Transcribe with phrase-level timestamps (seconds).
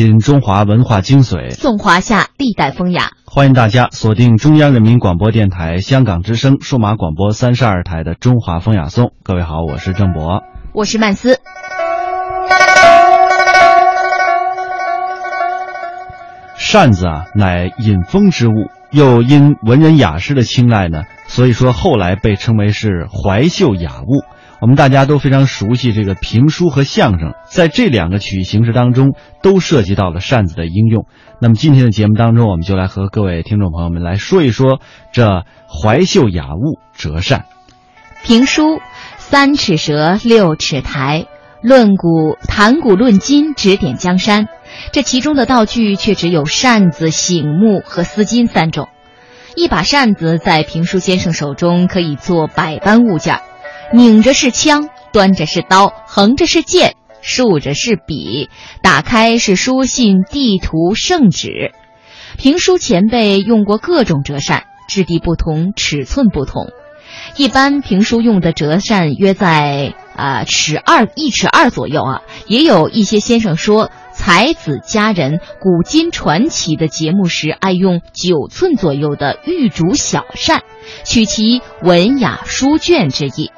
[0.00, 3.10] 品中华文化精髓，颂华夏历代风雅。
[3.26, 9.08] 欢迎大家锁定中央人民广播电台香港之声数码广播三十二台的《中华风雅颂》。
[9.22, 10.42] 各位好，我是郑博，
[10.72, 11.38] 我是曼斯。
[16.56, 24.24] 扇子啊，乃引风之物，又因文人雅士的青睐呢，所以说后来被称为是怀秀雅物。
[24.60, 31.06] 我们大家都非常熟悉这个评书和相声，在这两个曲艺形式当中，都涉及到了扇子的应用。
[31.40, 34.80] 那么今天的节目当中，我们就来和各位听众朋友们来说一说
[35.12, 37.46] 这怀秀雅物折扇。
[38.22, 38.80] 评书
[39.16, 41.24] 三尺舌，六尺台，
[41.62, 44.46] 论古谈古论今，指点江山。
[44.92, 48.88] 这其中的道具却只有扇子、醒目和丝巾三种。
[49.56, 53.40] 一把扇子在评书先生手中可以做百般物件。
[53.92, 58.48] 拧着是枪，端着是刀，横着是剑，竖着是笔，
[58.82, 61.72] 打开是书信、地图、圣旨。
[62.38, 66.68] 评书前辈用过各种折扇，质地不同，尺寸不同。
[67.36, 72.22] 一般评书用的折扇约在啊尺二一尺二左右啊。
[72.46, 80.62] 也有一些先生说，才子佳人、古今传奇的节目时爱用九寸左右的玉竹小扇，
[81.04, 83.50] 取其文雅书卷之意。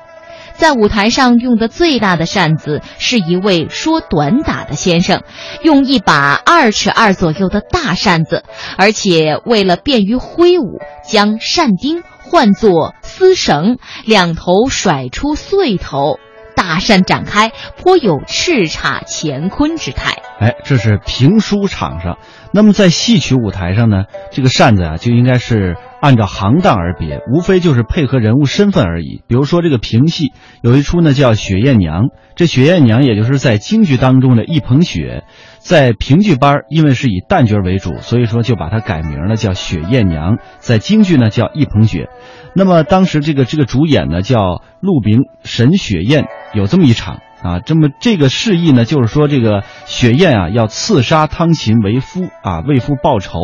[0.63, 5.25] 在舞台上用的最大的扇子是一位说短打的先生，
[5.65, 8.45] 用一把二尺二左右的大扇子，
[8.79, 16.21] 而且为了便于挥舞，将扇钉换作丝绳，两头甩出穗头，
[16.55, 20.19] 大扇展开，颇有叱咤乾坤之态。
[20.39, 22.19] 哎，这是评书场上。
[22.53, 25.77] 那么在戏曲舞台上呢，这个扇子啊，就应该是。
[26.03, 29.23] 按照行当而别，无非就是配合人物身份而已。
[29.29, 35.23] 比如说这个评戏有一出呢叫《雪艳娘》，这雪艳娘也就是在京剧当中的一捧雪，
[35.61, 40.39] 在评剧班因为是以旦角为主，所以说就把它改名了叫雪艳娘。
[40.59, 42.09] 在京剧呢叫一捧雪。
[42.57, 47.21] 那么当时这个这个主演呢叫陆炳沈雪艳，有这么一场。
[47.43, 53.41] 啊，这么这个示意呢，就是说这个雪雁啊要刺杀汤勤为夫啊，为夫报仇。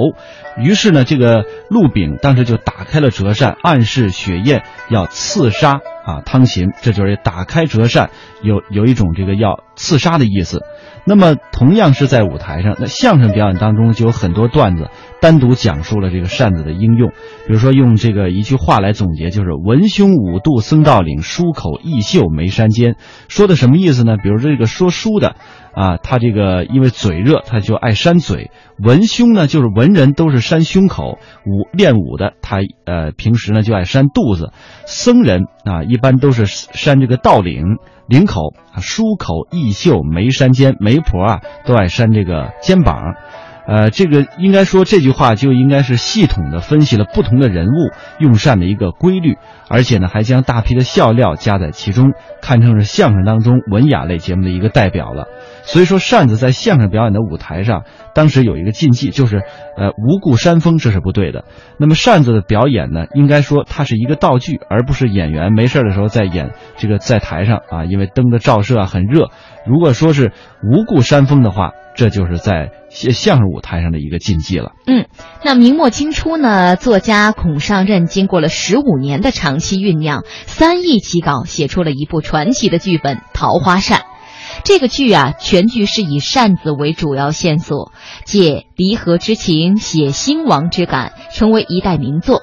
[0.57, 6.71] 于是呢，这个陆炳当时就打开了折扇，暗示雪雁要刺杀啊汤勤。
[6.81, 8.11] 这就是打开折扇，
[8.43, 10.63] 有有一种这个要刺杀的意思。
[11.05, 14.91] 那么同样是在舞台上，那相声表演当中就有很多段子
[15.23, 17.11] 单独讲述了这个扇子的应用。
[17.47, 22.97] 比如说用这个一句话来总结，就是“文胸五度僧道领，书口异秀眉山间”。
[23.29, 24.16] 说的什么意意思呢？
[24.16, 25.37] 比如这个说书的。
[25.75, 28.50] 啊，他这个因为嘴热，他就爱扇嘴。
[28.82, 34.50] 文胸呢，就是文人都是扇胸口；武练武的，他呃平时呢就爱扇肚子。
[34.87, 37.76] 僧人啊，一般都是扇这个道领
[38.09, 43.15] 领口啊，书口异袖眉山间，媒婆啊都爱扇这个肩膀。
[43.69, 49.37] 呃，这个应该说这句话就应该是系统的分析了不同的人物用扇的一个规律，
[49.69, 55.27] 而且呢还将大批的笑料加在其中，堪称是相声当中文雅类节目的一个代表了。
[55.65, 57.84] 所以说，扇子在相声表演的舞台上，
[58.15, 59.43] 当时有一个禁忌，就是
[59.77, 61.45] 呃无故扇风，这是不对的。
[61.79, 69.29] 那么扇子的表演呢，应该说它是一个道具，而不是演员没事的时候在演这个在台上啊，因为灯的照射啊很热。
[69.67, 74.71] 如果说是无故扇风的话，这就是在相声舞台上的一个禁忌了。
[74.87, 75.09] 嗯，
[75.45, 83.99] 那明末清初呢，作家孔尚任经过了十五年的长期酝酿，三易其稿，写出了一部传奇的剧本《桃花扇》。
[84.63, 87.91] 这个剧啊，全剧是以扇子为主要线索，
[88.25, 92.43] 借离合之情，写兴亡之感，成为一代名作。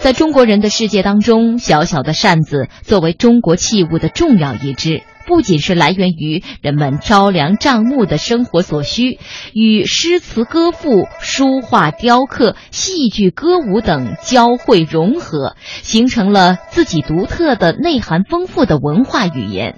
[0.00, 5.02] 在中国人的世界当中，小小的扇子作为中国器物的重要一支。
[5.32, 9.18] 不仅是来源于人们朝梁帐幕的生活所需，
[9.54, 19.76] 与诗词歌赋、书画雕刻、戏剧歌舞等交汇融合，形成了自己独特的、内涵丰富的文化语言。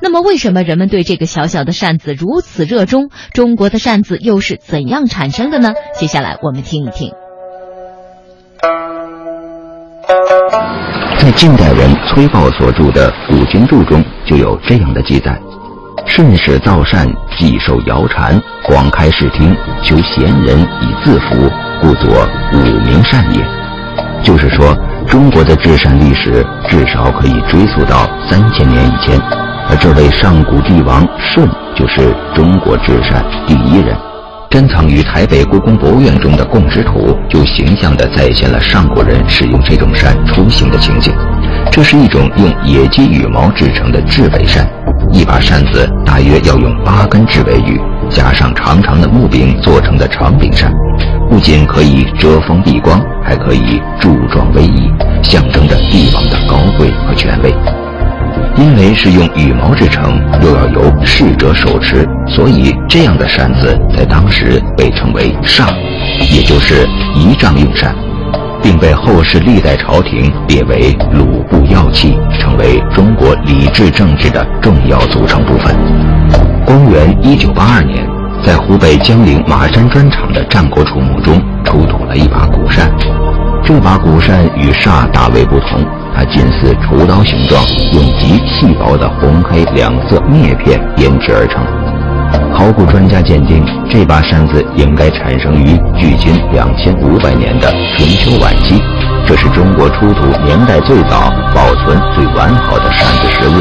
[0.00, 3.10] 那么，为什么人们对这个小小的扇子如此热衷？
[3.32, 5.72] 中国的扇子又是怎样产生的呢？
[5.98, 7.21] 接下来我们听一听。
[11.18, 15.40] 在近代人崔豹所著的《古今注》中就有这样的记载：
[16.06, 17.06] 顺始造善，
[17.36, 21.48] 既受谣禅，广开视听，求贤人以自服，
[21.80, 23.44] 故作五名善也。
[24.22, 24.76] 就是说，
[25.06, 29.20] 中国的至善历史至少可以追溯到三千年以前，
[29.68, 33.96] 而这位上古帝王舜就是中国至善第一人。
[34.52, 41.10] 珍藏于台北故宫博物院中的供职图，就形象地再现了上古人使用这种扇出行的情景。
[41.70, 44.68] 这是一种用野鸡羽毛制成的雉尾扇，
[45.10, 50.70] 一把扇子大约要用八根枝为余，加上长长的木柄做成的长柄扇，
[51.30, 57.81] 不仅可以遮风避光，还可以柱状威仪，象征着帝王的高贵和权威。
[58.56, 65.66] 因为是用羽毛制成，又要由侍者手持，所以这样的扇子在当时被称为扇，
[66.30, 67.94] 也就是仪仗用扇。
[68.62, 75.74] 并被后世历代朝廷列为鲁部要器，成为中国礼制政治的重要组成部分。
[76.64, 78.06] 公元一九八二年，
[78.44, 82.88] 在湖北江陵马山砖厂的战国楚墓中出土了一把古扇。
[83.64, 85.84] 这把古扇与煞大为不同，
[86.14, 87.62] 它近似厨刀形状，
[87.92, 91.64] 用极细薄的红黑两色篾片编织而成。
[92.54, 98.80] 考古专家鉴定，这把扇子应该产生于距今两千五百年的春秋晚期，
[99.26, 103.60] 这是中国出土年代最早、保存最完好的扇子实物。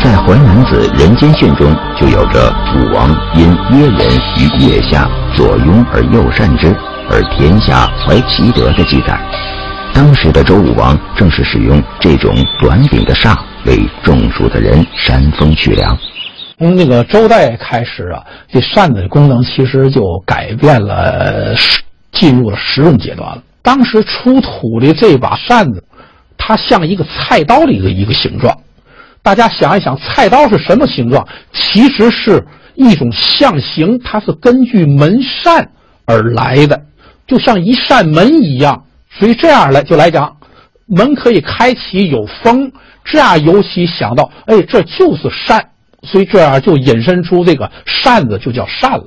[0.00, 3.98] 在《淮南子·人间训》中就有着武王因耶人
[4.36, 6.72] 于腋下左拥而右扇之，
[7.10, 9.18] 而天下怀其德的记载。
[9.98, 13.36] 当时的周武王正是使用这种短柄的扇
[13.66, 15.98] 为中暑的人扇风祛凉。
[16.56, 21.52] 从那个周代开始啊，这扇子的功能其实就改变了，
[22.12, 23.42] 进入了实用阶段了。
[23.60, 25.82] 当时出土的这把扇子，
[26.36, 28.56] 它像一个菜刀的一个一个形状。
[29.20, 31.26] 大家想一想，菜刀是什么形状？
[31.52, 32.46] 其实是
[32.76, 35.72] 一种象形，它是根据门扇
[36.06, 36.80] 而来的，
[37.26, 38.84] 就像一扇门一样。
[39.10, 40.36] 所以这样来就来讲，
[40.86, 42.70] 门可以开启有风，
[43.04, 45.64] 这样尤其想到，哎，这就是扇。
[46.02, 49.04] 所以这样就引申出这个扇子就叫扇了。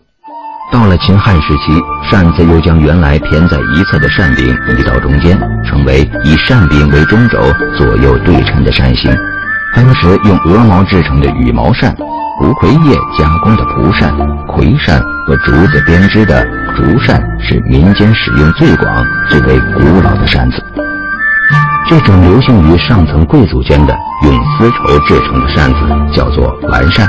[0.71, 1.71] 到了秦汉时期，
[2.09, 4.45] 扇子又将原来偏在一侧的扇柄
[4.77, 7.39] 移到中间，成为以扇柄为中轴、
[7.77, 9.15] 左右对称的扇形。
[9.73, 11.95] 当时用鹅毛制成的羽毛扇、
[12.39, 14.11] 蒲葵叶加工的蒲扇、
[14.47, 16.43] 葵扇和竹子编织的
[16.75, 20.63] 竹扇，是民间使用最广、最为古老的扇子。
[21.87, 23.93] 这种流行于上层贵族间的
[24.23, 27.07] 用丝绸制成的扇子叫做团扇，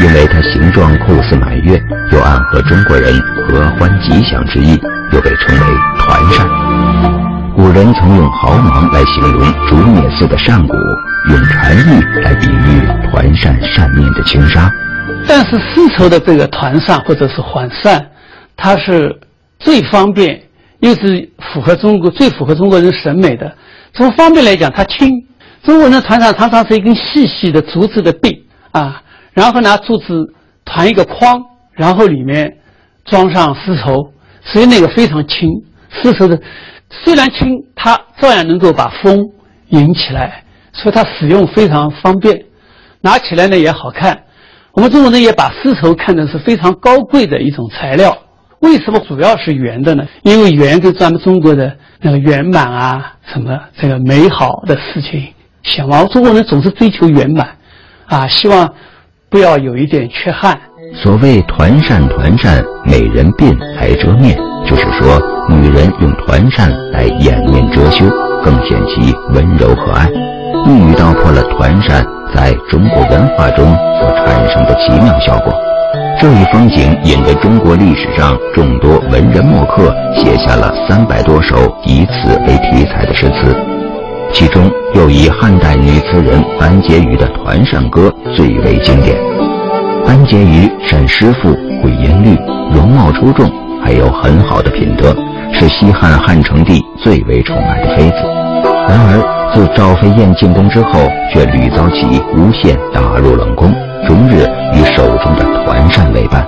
[0.00, 1.80] 因为它形状酷似满月，
[2.12, 3.14] 又暗合中国人
[3.48, 4.78] 合欢吉祥之意，
[5.12, 5.66] 又被称为
[6.00, 6.46] 团扇。
[7.54, 10.74] 古人曾用毫芒来形容竹篾似的扇骨，
[11.28, 14.70] 用蝉翼来比喻团扇扇面的轻纱。
[15.28, 18.10] 但是丝绸的这个团扇或者是环扇，
[18.56, 19.20] 它是
[19.58, 20.40] 最方便，
[20.80, 23.56] 又是符合中国最符合中国人审美的。
[23.92, 25.10] 从方便来讲，它轻。
[25.62, 29.02] 中国人的团扇常常是一根细细的竹子的柄啊，
[29.32, 30.32] 然后拿竹子
[30.64, 31.42] 团一个筐，
[31.72, 32.58] 然后里面
[33.04, 34.12] 装上丝绸，
[34.44, 35.50] 所以那个非常轻。
[35.90, 36.40] 丝绸的
[36.88, 39.18] 虽然轻，它照样能够把风
[39.70, 40.44] 引起来，
[40.76, 42.44] 所以它使用非常方便，
[43.00, 44.24] 拿起来呢也好看。
[44.72, 48.16] 我们中国人也把丝绸看的是非常高贵的一种材料。
[48.60, 50.04] 为什么主要是圆的呢？
[50.22, 55.28] 因为圆跟咱们中国的那个圆满啊，什么这个美好的事情
[55.62, 56.06] 想望。
[56.08, 57.56] 中国人总是追求圆满，
[58.06, 58.74] 啊，希望
[59.30, 60.58] 不要有一点缺憾。
[60.94, 64.36] 所谓团扇，团扇美人鬓还遮面，
[64.66, 68.04] 就是说女人用团扇来掩面遮羞，
[68.42, 70.35] 更显其温柔和蔼。
[70.66, 72.04] 一语道破了团扇
[72.34, 73.64] 在中国文化中
[73.98, 75.52] 所产生的奇妙效果。
[76.18, 83.54] 这一风景引得中国历史上众多文人墨客写下了三百多首以此为题材的诗词，
[84.32, 89.16] 其中又以汉代女词人班婕妤的《团扇歌》最为经典。
[90.06, 92.36] 班婕妤善诗赋，会音律，
[92.72, 93.50] 容貌出众，
[93.84, 95.14] 还有很好的品德，
[95.52, 98.16] 是西汉汉成帝最为宠爱的妃子。
[98.88, 103.72] 然而自赵飞燕进宫之后，却屡遭其诬陷，打入冷宫。
[104.06, 106.46] 终日与手中的团扇为伴，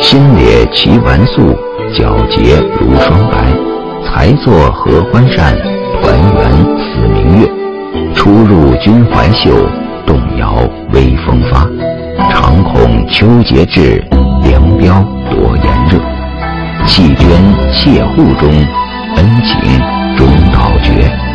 [0.00, 1.56] 心裂其完素，
[1.92, 3.38] 皎洁如霜白。
[4.04, 5.56] 才作合欢扇，
[6.00, 7.48] 团圆似明月。
[8.14, 9.50] 出入君怀袖，
[10.06, 10.54] 动摇
[10.92, 11.66] 微风发。
[12.30, 14.02] 常恐秋节至，
[14.44, 15.98] 凉飙多炎热。
[16.86, 17.28] 弃捐
[17.72, 18.48] 谢户中，
[19.16, 19.80] 恩情
[20.16, 21.25] 终道绝。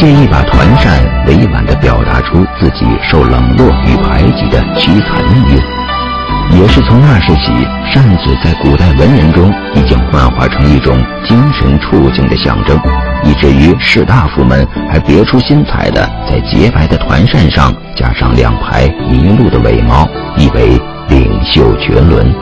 [0.00, 6.58] 借一把团扇，委婉地表达出自己受冷落与排挤的凄惨命运。
[6.58, 7.52] 也是从那时起，
[7.92, 10.96] 扇子在古代文人中已经幻化成一种
[11.28, 12.80] 精神处境的象征，
[13.22, 20.80] 以至于士大夫们还别出心裁地在洁白的团扇上加上两排麋鹿的尾毛，意为
[21.10, 22.34] 领袖绝伦。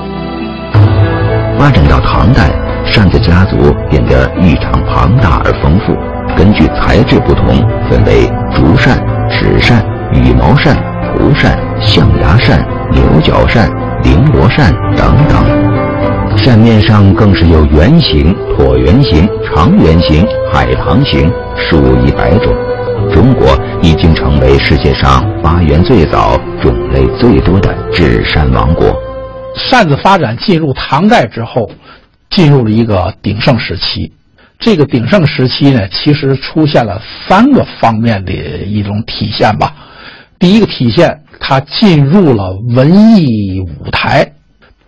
[1.58, 2.52] 发展到唐代，
[2.84, 6.17] 扇子家族变得异常庞大而丰富。
[6.38, 7.46] 根据材质不同，
[7.90, 8.96] 分为竹扇、
[9.28, 13.68] 纸扇、羽毛扇、蒲扇、象牙扇、牛角扇、
[14.04, 16.38] 绫罗扇等等。
[16.38, 21.76] 扇面上更是有圆形、椭圆形、长圆形、海棠形，数
[22.06, 22.54] 以百种。
[23.12, 28.96] 中国已经成为世界上发源最早、种类最多的制扇王国。
[29.56, 31.68] 扇子发展进入唐代之后，
[32.30, 34.12] 进入了一个鼎盛时期。
[34.58, 39.72] 这个鼎盛时期呢，其实出现了三个方面的一种体现吧。
[40.38, 44.32] 第一个体现，它进入了文艺舞台，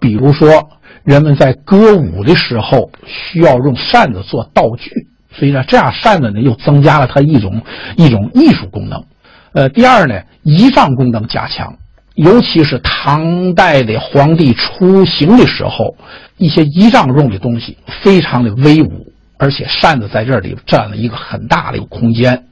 [0.01, 0.69] 比如说
[1.05, 4.91] 人们在歌舞的时候需要用扇子做道具，
[5.33, 7.63] 所以呢，这样扇子呢又增加了它一种
[7.97, 9.05] 一种艺术功能。
[9.53, 11.77] 呃，第二呢，仪仗功能加强。
[12.17, 15.97] 尤其是唐代的皇帝出行的时候，
[16.37, 19.10] 一些仪仗用的东西非常的威武，
[19.41, 22.45] 而且扇子在这里占了一个很大的一个空间。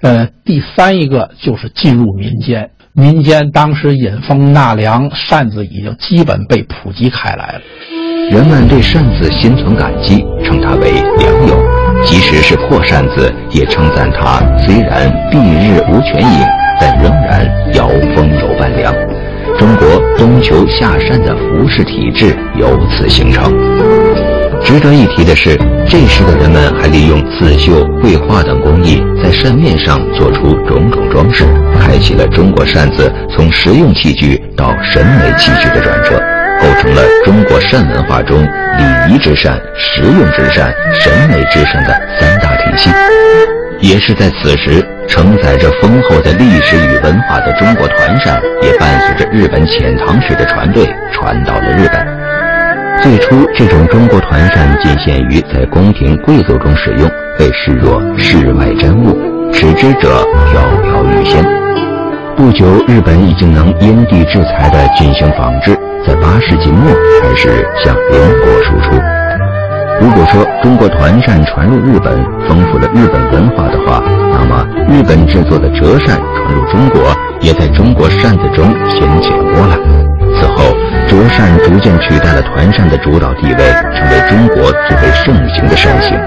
[0.00, 7.60] 呃，第三一个就是进入民间，民间当时引风纳凉，扇子已经基本被普及开来了。
[8.30, 11.56] 人们对扇子心存感激，称它为良友；
[12.04, 16.46] 即使是破扇子，也称赞它虽然蔽日无全影，
[16.80, 18.94] 但仍然摇风有半凉。
[19.58, 24.35] 中国冬秋夏扇的服饰体制由此形成。
[24.66, 25.56] 值得一提的是，
[25.88, 31.44] 这时的人们还利用刺绣、绘画等工艺，在扇面上做出种种装饰，
[31.80, 36.20] 开启了中国扇子从实用器具到审美器具的转折，
[36.60, 42.90] 构成了中国扇文化中礼仪之扇、实用之扇、审美之扇的三大体系。
[43.78, 52.25] 也是在此时，承载着丰厚的历史与文化的中国团扇，也伴随着日本遣唐使的船队传到了日本。
[53.02, 59.16] 最初，这种中国团扇仅限于在宫廷贵族中使用，被视若世外珍物，
[59.52, 61.44] 持之者飘飘欲仙。
[62.36, 65.76] 不久，日本已经能因地制裁地进行仿制，
[66.06, 66.90] 在八世纪末
[67.22, 67.48] 开始
[67.84, 68.90] 向邻国输出。
[70.00, 77.00] 如果说中国团扇传入日本，丰富了日本文化的话，那么日本制作的折扇传入中国，
[77.40, 80.05] 也在中国扇子中掀起了波澜。
[81.08, 86.18] 折扇逐渐取代了团扇的主导地位，成为中国最为盛行的扇形。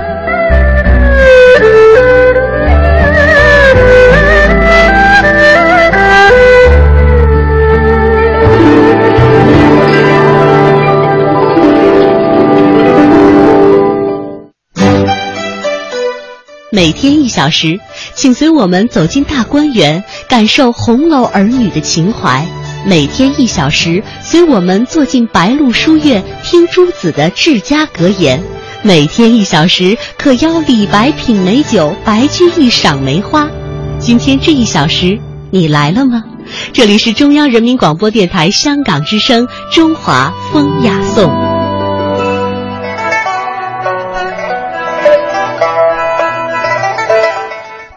[16.72, 17.78] 每天一小时，
[18.14, 22.46] 请随我们走进大观园，感受红楼儿女的情怀；
[22.86, 28.38] 每天一小时，随我们坐进白鹿书院，听诸子的治家格言；
[28.84, 33.50] 每天一小时，可邀李白品美酒，白居易赏梅花。
[33.98, 35.18] 今天这一小时，
[35.50, 36.22] 你来了吗？
[36.72, 41.26] 这里是中央人民广播电台香港之声《中华风雅颂》。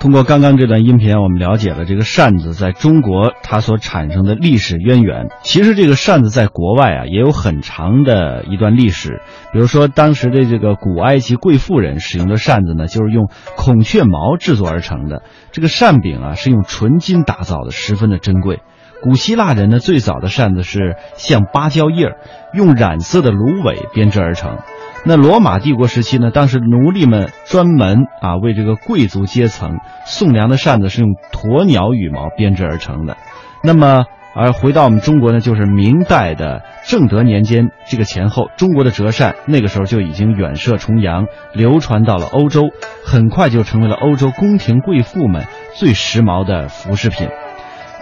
[0.03, 5.29] 通过刚刚这段音频，我们了解了这个扇子在中国它所产生的历史渊源。
[5.43, 9.21] 其实这个扇子在国外啊也有很长的一段历史。
[9.53, 15.23] 比如说，当时的这个古埃及贵妇人使用的扇子呢，就是用孔雀毛制作而成的。
[15.53, 18.59] 这个扇柄啊是用纯金打造的，十分的珍贵。
[19.03, 22.15] 古希腊人呢最早的扇子是像芭蕉叶，
[22.55, 24.59] 用染色的芦苇编织而成。
[25.05, 33.17] 那罗马帝国时期呢，当时奴隶们专门啊为这个贵族阶层送粮的扇子是用鸵鸟羽毛编织而成的。
[33.65, 34.05] 那么，
[34.37, 42.71] 而回到我们中国呢，就是明代的正德年间这个前后，中国的折扇那个时候就已经远涉重洋，流传到了欧洲，
[43.05, 47.27] 很快就成为了欧洲宫廷贵妇们最时髦的服饰品。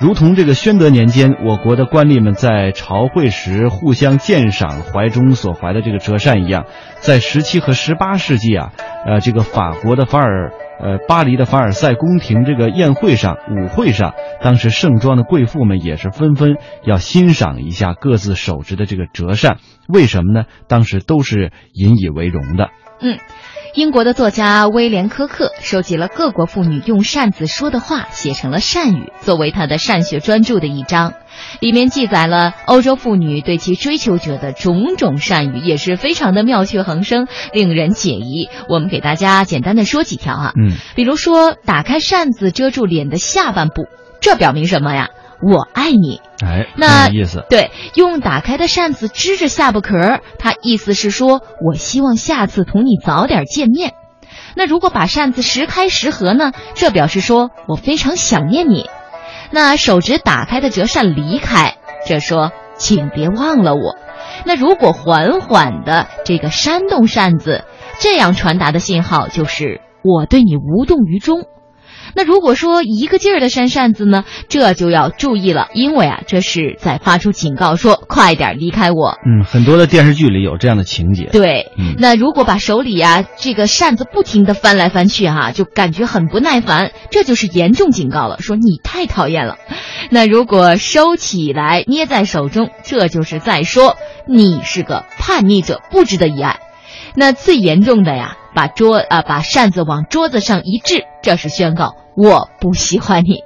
[0.00, 6.64] 如同这个宣德年间，我国的官吏们在朝会时互相鉴赏怀中所怀的这个折扇一样，
[7.00, 8.72] 在十七和十八世纪啊，
[9.06, 19.58] 呃，这个法国的凡尔，呃，巴黎的凡尔赛宫廷这个宴会上、舞会上，当时盛装的贵妇们也是纷纷要欣赏一下各自手执的这个折扇。
[19.86, 20.46] 为什么呢？
[20.66, 22.70] 当时都是引以为荣的。
[23.00, 23.18] 嗯。
[23.72, 31.14] 英国的作家威廉·科克收集了各国妇女用扇子说的话，写成了扇语，作为他的善学专著的一章。
[31.60, 38.48] 里面记载了欧洲妇女对其追求者的种种善语，也是非常的妙趣横生，令人解疑。
[38.68, 43.84] 我们给大家简单的说几条啊，嗯，比如说，打开扇子遮住脸的下半部，
[44.20, 45.10] 这表明什么呀？
[45.42, 53.94] 我爱你，哎，那意思对，用打开的扇子支着下巴壳，它意思是说我希望下次同你早点见面。
[54.54, 56.52] 那如果把扇子时开时合呢？
[56.74, 58.88] 这表示说我非常想念你。
[59.50, 63.96] 那手指打开的折扇离开，这说请别忘了我。
[64.44, 67.64] 那如果缓缓的这个扇动扇子，
[67.98, 71.44] 这样传达的信号就是我对你无动于衷。
[72.14, 79.18] 那如果说一个劲儿的扇扇子呢，这就要注意了，因为啊，这是在发出警告，说快点离开我。
[79.26, 81.28] 嗯，很多的电视剧里有这样的情节。
[81.32, 89.56] 对，嗯那如果把手里啊这个扇子不停的翻来翻去哈、就感觉很不耐烦，这就是严重警告了，说你太讨厌了。
[90.10, 96.60] 那如果收起来捏在手中，这就是在说你是个叛逆者，不值得一爱。
[97.14, 103.42] 那最严重的呀，把桌啊、把扇子往桌子上一掷，这是宣告我不喜欢你。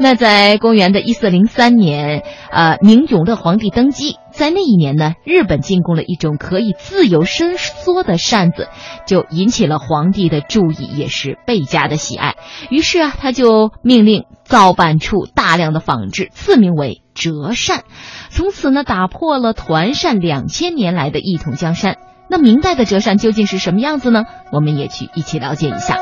[0.00, 8.68] 那在公元的一四零三年，呃，明永乐皇帝登基，在那一年呢，日本进贡了一种可以自由伸缩的扇子，
[9.06, 12.34] 就引起了皇帝的注意，也是倍加的喜爱。
[12.70, 17.84] 于是啊，他就命令造办处大量的仿制，赐名为折扇。
[18.30, 21.98] 从此呢，打破了团扇两千年来的一统江山。
[22.26, 24.24] 那明代的折扇究竟是什么样子呢？
[24.50, 25.96] 我们也去一起了解一下。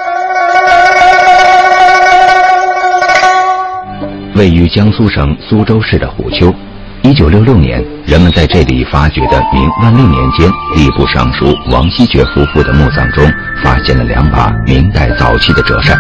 [4.35, 6.55] 位于江苏省苏州市的虎丘，
[7.03, 13.25] 一九六六年，人们在这里发掘的明万历年间吏部尚书王希爵夫妇的墓葬中，
[13.63, 15.97] 发现了两把明代早期的折扇。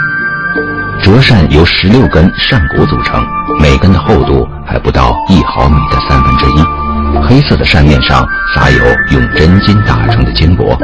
[1.02, 3.22] 折扇由十六根扇骨组成，
[3.60, 6.81] 每根的厚度还不到一毫米的三分之一。
[7.20, 8.78] 黑色的扇面上撒有
[9.12, 10.76] 用真金打成的金箔，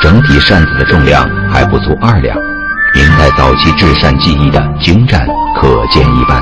[0.00, 2.36] 整体扇子的重量还不足二两。
[2.94, 5.26] 明代早期制扇技艺的精湛
[5.56, 6.40] 可见一斑。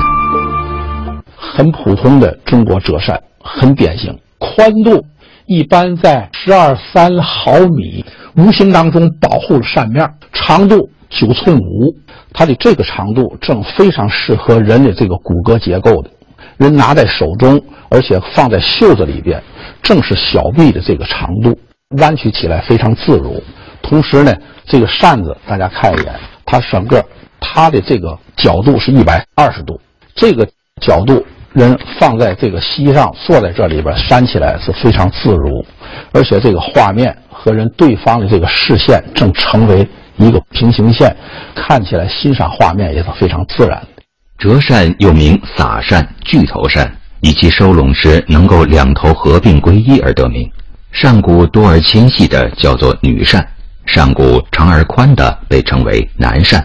[1.35, 5.03] 很普通的中国折扇，很典型，宽度
[5.45, 11.95] 一般在十二三毫米，无形当中保护了扇面，长度九寸五，
[12.33, 16.09] 它的这个长度正非常适合人的这个骨骼结构的，
[16.57, 19.41] 人拿在手中，而且放在袖子里边，
[19.81, 21.57] 正是小臂的这个长度，
[21.97, 23.43] 弯曲起来非常自如。
[23.81, 24.33] 同时呢，
[24.65, 26.13] 这个扇子大家看一眼，
[26.45, 27.03] 它整个
[27.39, 29.79] 它的这个角度是一百二十度，
[30.15, 30.47] 这个
[30.81, 35.65] 角度人放在这个膝上，坐在这里边扇起来是非常自如，
[36.13, 41.15] 而且这个画面和人对方的这个视线正成为一个平行线，
[41.53, 44.03] 看起来欣赏画面也是非常自然的。
[44.37, 46.91] 折扇又名撒扇、巨头扇，
[47.23, 50.45] 以其收拢时能够两头合并归一而得名。
[50.91, 53.47] 扇骨多而纤细的叫做女扇，
[53.85, 56.61] 扇骨长而宽的被称为男扇。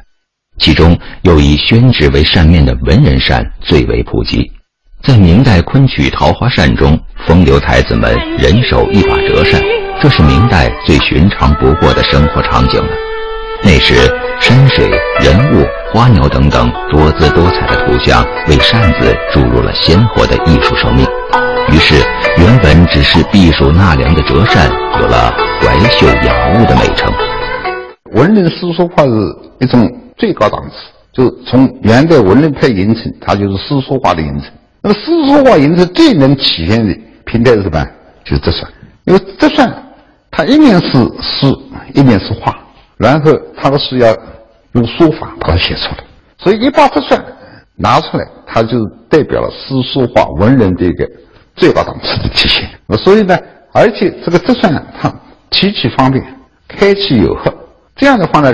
[0.59, 4.51] 其中又以宣纸为扇面的文人扇最为普及。
[5.01, 9.63] 在明代昆曲《桃花扇》中，风流才子们人手一把折扇，
[10.03, 13.08] 这是明代最寻常不过的生活场景了。
[13.65, 13.95] 那时，
[14.41, 14.89] 山水、
[15.21, 21.05] 人物、花鸟等等多姿多彩的图像为扇子注入了鲜活的艺术生命，
[21.73, 21.95] 于是
[22.39, 27.13] 原本只是避暑纳凉的折扇，有了怀秀雅物的美称。
[28.13, 29.11] 文人诗书画是
[29.61, 30.77] 一种最高档次，
[31.13, 34.51] 就从元代文人派形成，它就是诗书画的形成。
[34.83, 37.85] 那么诗书画形成最能体现的平台是什么？
[38.25, 38.69] 就是折扇，
[39.05, 39.71] 因为折扇
[40.31, 41.53] 它一面是诗，
[41.93, 42.57] 一面是画，
[42.99, 44.15] 然后他的诗要
[44.73, 46.05] 用书法把它写出来，
[46.37, 47.25] 所以一把折扇
[47.77, 51.09] 拿出来，它就代表了诗书画文人的一个
[51.55, 52.69] 最高档次的体现。
[52.87, 53.39] 那所以呢，
[53.73, 55.13] 而且这个折扇它
[55.51, 56.25] 提起方便，
[56.67, 57.55] 开启有合。
[57.95, 58.53] 这样的话呢，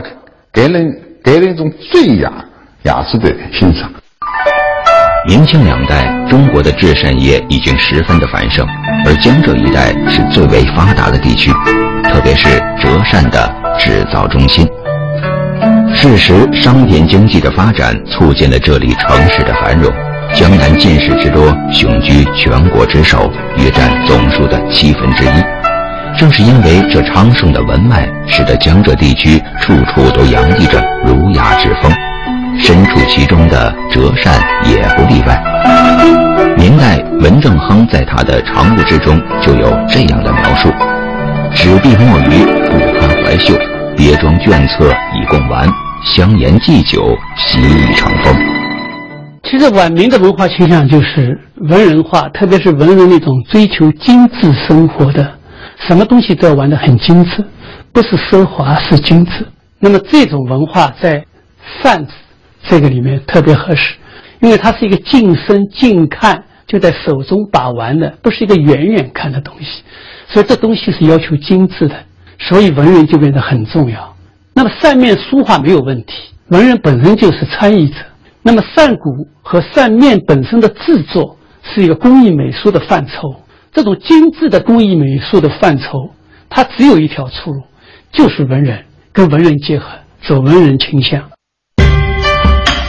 [0.52, 2.30] 给人给人一种最雅
[2.82, 3.90] 雅致的欣赏。
[5.26, 8.66] 明清两代，中国的制扇业已经十分的繁盛，
[9.06, 11.50] 而江浙一带是最为发达的地区，
[12.04, 14.66] 特别是折扇的制造中心。
[15.94, 19.92] 事实，商店经济的发展促进了这里城市的繁荣。
[20.32, 26.16] 江南进士之多，雄居全国之首，约占总数的七分之一。
[26.16, 31.92] 正是因为这昌盛的文脉，使得江浙地区处处都洋溢着儒雅之风。
[32.58, 35.42] 身处其中的折扇也不例外。
[36.56, 40.72] 明代文正亨在他的《常务志》中就有这样的描述
[41.52, 42.46] ：“纸币墨鱼，
[43.24, 43.54] 怀秀；
[43.96, 45.66] 别装卷册以供玩，
[46.04, 48.36] 香言祭酒，习以成风。”
[49.44, 55.38] 其实晚明的文化倾向就是文人化，特别是文人那种追求精致生活的，
[55.78, 57.42] 什么东西都要玩得很精致，
[57.94, 59.48] 不是奢华是精致。
[59.78, 61.24] 那么这种文化在
[61.82, 62.12] 扇子
[62.68, 63.94] 这个里面特别合适，
[64.40, 69.82] 因为它是一个近身近看，就在手中把玩的，不是一个远远看的东西，
[70.28, 71.94] 所以这东西是要求精致的，
[72.38, 74.14] 所以文人就变得很重要。
[74.54, 76.14] 那么扇面书画没有问题，
[76.48, 77.96] 文人本身就是参与者。
[78.42, 83.42] 那么扇骨和扇面本身的制作是一个工艺美术的范畴，
[83.72, 86.10] 这种精致的工艺美术的范畴，
[86.50, 87.62] 它只有一条出路，
[88.12, 89.86] 就是文人跟文人结合，
[90.22, 91.22] 走文人倾向。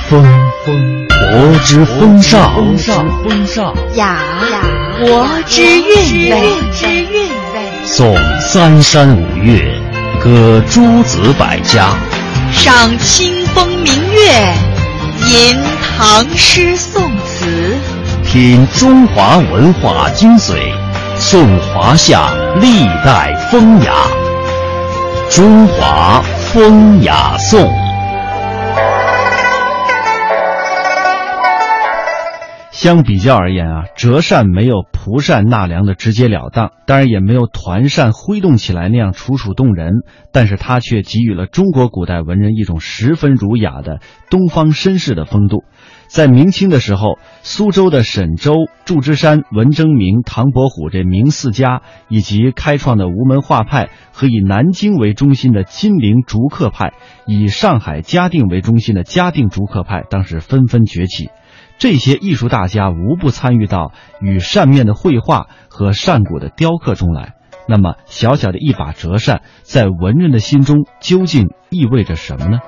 [0.08, 0.22] 风
[0.66, 4.20] 风国之风尚，风尚风尚雅
[4.52, 4.62] 雅
[5.00, 7.25] 国之韵味，之韵味。
[7.86, 9.64] 诵三山五岳，
[10.20, 11.92] 歌诸子百家，
[12.52, 14.54] 赏清风明月。
[15.28, 15.56] 吟
[15.96, 17.78] 唐诗宋词，
[18.26, 20.56] 品中华文化精髓，
[21.20, 23.94] 颂华夏历代风雅。
[25.30, 27.85] 中华风雅颂。
[32.86, 45.64] 相比较而言啊，折扇没有蒲扇纳凉的直截了当，当然也没有团扇挥动起来那样楚楚动人，但是它却给予了中国古代文人一种十分儒雅的东方绅士的风度。
[46.06, 48.54] 在明清的时候，苏州的沈周、
[48.86, 56.94] 祝枝山、文征明、唐伯虎这明四家，以及开创的吴门画派和以南京为中心的金陵竹刻派，
[57.26, 61.32] 以上海嘉定为中心的嘉定竹刻派，当时纷纷崛起。
[61.78, 67.34] 这些艺术大家无不参与到与扇面的绘画和扇骨的雕刻中来。
[67.68, 72.60] 那么，小小的一把折扇，在文人的心中究竟意味着什么呢？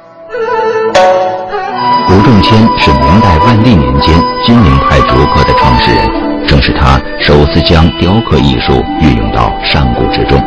[2.08, 10.42] 胡仲谦是明代万历年间金陵派竹刻的创始人，正是他首次将雕刻艺术运用到扇骨之中。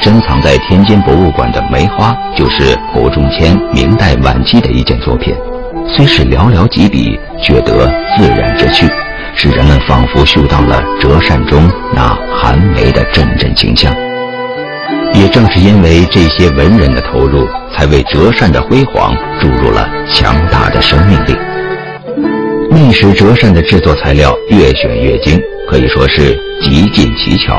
[0.00, 5.34] 珍藏在天津博物馆的梅花，就是胡仲谦明代晚期的一件作品。
[5.88, 8.86] 虽是寥寥几笔，却得自然之趣，
[9.34, 13.94] 使人们仿佛嗅到了折扇中那寒梅的阵阵清香。
[15.14, 21.34] 也正是因为这些文人的投入，才为折扇的辉煌注入了强大的生命力。
[22.70, 27.58] 那时折扇的制作材料越选越精，可以说是极尽奇巧。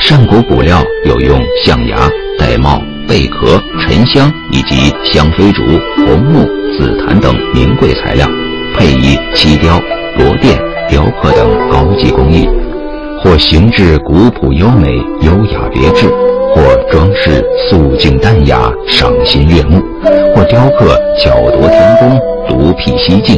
[0.00, 1.96] 扇骨骨料有用象牙、
[2.40, 2.80] 玳瑁。
[3.08, 5.62] 贝壳、沉香以及香妃竹、
[6.06, 6.46] 红木、
[6.78, 8.24] 紫檀等名贵材料，
[8.76, 9.80] 配以漆雕、
[10.16, 10.56] 螺钿、
[10.88, 12.48] 雕刻等高级工艺，
[13.18, 16.06] 或形制古朴优美、优雅别致；
[16.54, 19.80] 或装饰素净淡雅、赏心悦目；
[20.36, 22.16] 或雕刻巧夺天工、
[22.48, 23.36] 独辟蹊径。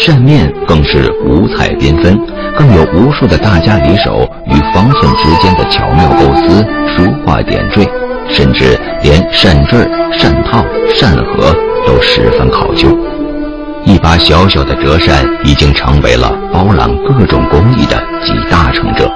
[0.00, 2.20] 扇面更是五彩缤纷，
[2.58, 7.88] 更有无数的大家离手与方寸之间的巧妙构思、书画点缀。
[8.28, 9.78] 甚至连扇坠、
[10.12, 11.54] 扇套、扇盒
[11.86, 12.88] 都十分考究。
[13.84, 19.08] 一把小小的折扇已经成为了包揽各种工艺的集大成者。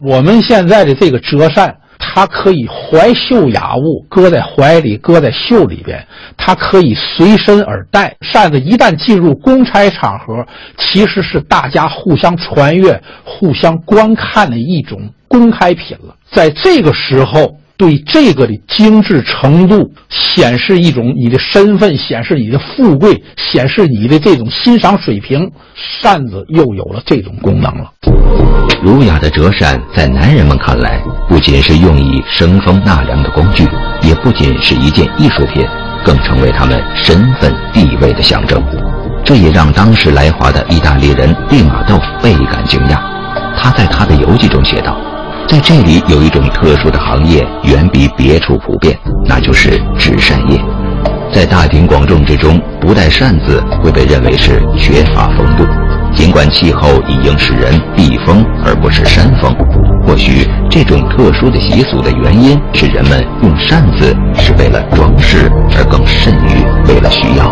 [0.00, 8.14] 我们现在的这个折扇，它可以怀袖雅物，搁在怀里，搁在袖里边，它可以随身而带。
[8.20, 16.14] 扇子一旦进入公差场合，其实是大家互相传阅、互相观看的一种公开品了。
[16.30, 17.56] 在这个时候。
[17.78, 25.48] 对这个的精致程度，显示一种你的身份，显示你的富贵，显示你的这种欣赏水平。
[26.02, 27.92] 扇子又有了这种功能了。
[28.82, 33.64] 儒雅的折扇，在男人们看来，不仅是用以生风纳凉的工具，
[34.02, 35.64] 也不仅是一件艺术品，
[36.04, 38.60] 更成为他们身份地位的象征。
[39.24, 42.98] 这也让当时来华的意大利人利玛窦倍感惊讶。
[43.56, 45.00] 他在他的游记中写道。
[45.48, 50.60] 在这里有一种特殊的行业，远比别处普遍，那就是纸扇业。
[51.32, 55.64] 在大庭广众之中不带扇子，会被认为是缺乏风度。
[56.14, 59.50] 尽管气候已经使人避风而不是扇风，
[60.06, 67.50] 或许这种特殊的习俗的原因是人们用扇子是为了装饰，而更甚于为了需要。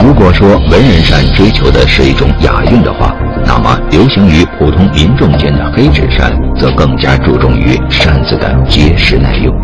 [0.00, 9.54] 如果说文人扇追求的是一种雅韵的话，那么，流行于普通民众间的黑纸扇，则更加注重于扇子的结实耐用。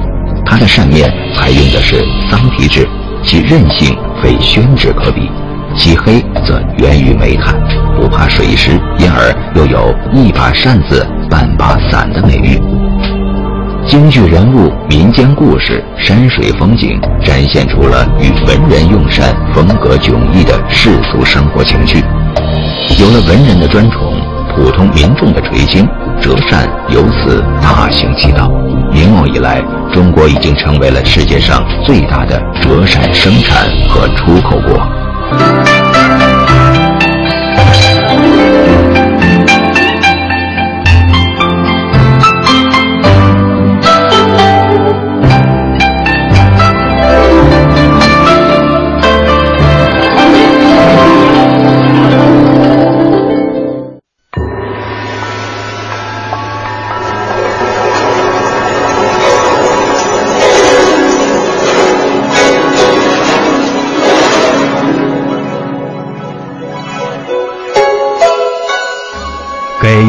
[0.44, 2.88] 它的扇面采用的是桑皮纸，
[3.22, 5.30] 其韧性非宣纸可比。
[5.74, 7.54] 其黑则源于煤炭，
[7.96, 12.60] 不怕水湿，因而又有一把扇子半把伞的美誉。
[13.86, 22.04] 京剧人物、民间故事、山水风景，展现出了与文人用扇风格迥异的世俗生活情趣。
[23.00, 24.11] 有了文人的专宠，
[24.54, 25.88] 普通民众的垂青，
[26.20, 28.48] 折扇由此大行其道。
[28.92, 29.62] 明末以来，
[29.92, 34.78] 中国已经成为了世界上最大的折扇生产和出口国。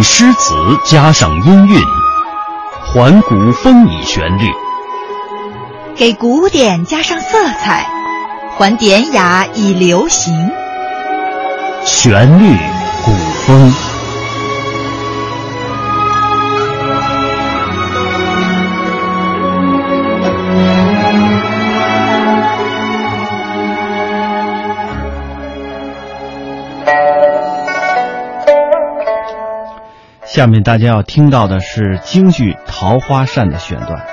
[0.03, 1.81] 给诗词加上音韵，
[2.85, 4.51] 还古风以旋律，
[5.95, 7.87] 给古典加上色彩，
[8.57, 10.51] 还典雅以流行。
[11.85, 12.53] 旋律
[13.05, 13.13] 古
[13.47, 13.92] 风。
[30.33, 34.12] 下面大家要听到的是京剧《桃花扇》的选段。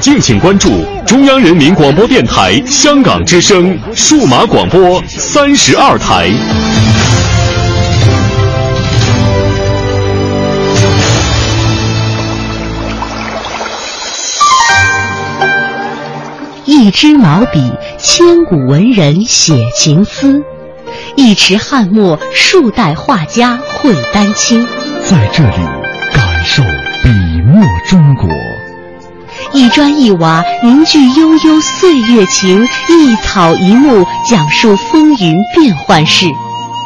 [0.00, 0.70] 敬请关注
[1.04, 6.28] 中央人民广播电台香港之声数码广播三十二台。
[16.64, 20.40] 一支毛笔，千古文人写情思；
[21.16, 24.64] 一池翰墨，数代画家绘丹青。
[25.02, 25.56] 在这里
[26.12, 26.62] 感受
[27.02, 27.10] 笔
[27.42, 28.28] 墨中国。
[29.52, 36.26] 一砖一瓦凝聚悠悠岁月情，一草一木讲述风云变幻事。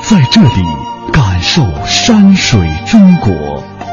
[0.08, 0.64] 在这里
[1.12, 3.32] 感受山水中国。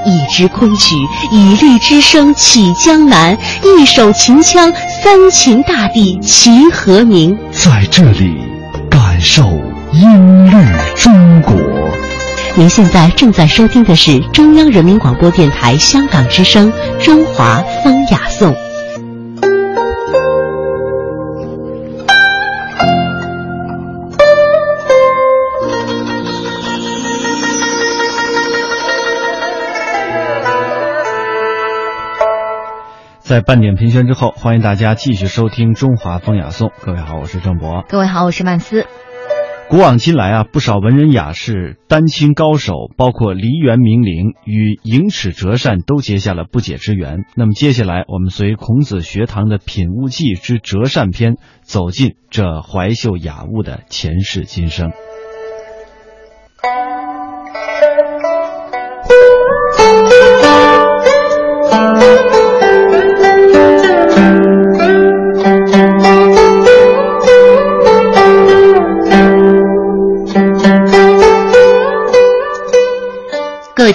[0.06, 0.96] 一支昆曲，
[1.32, 4.72] 以律之声起江南；一首秦腔，
[5.04, 7.38] 三秦大地齐和鸣。
[7.52, 8.38] 在这里
[8.90, 9.44] 感受
[9.92, 10.54] 音律
[10.96, 11.54] 中国。
[12.60, 16.70] 您现在正在收听的是中央人民广播电台香港之声
[17.06, 18.54] 《中华风雅颂》。
[33.22, 36.68] 在半点评选之后，欢迎大家继续收听《中华风雅颂》。
[36.82, 37.86] 各位好，我是郑博。
[37.88, 38.86] 各位好，我是曼斯。
[39.70, 47.20] 古往今来啊，不少文人雅士、丹青高手，包括梨园名伶，与银尺折扇都结下了不解之缘。
[47.36, 54.90] 那么接下来，我们随孔子学堂的《品物记之折扇篇》，走进这怀秀雅物的前世今生。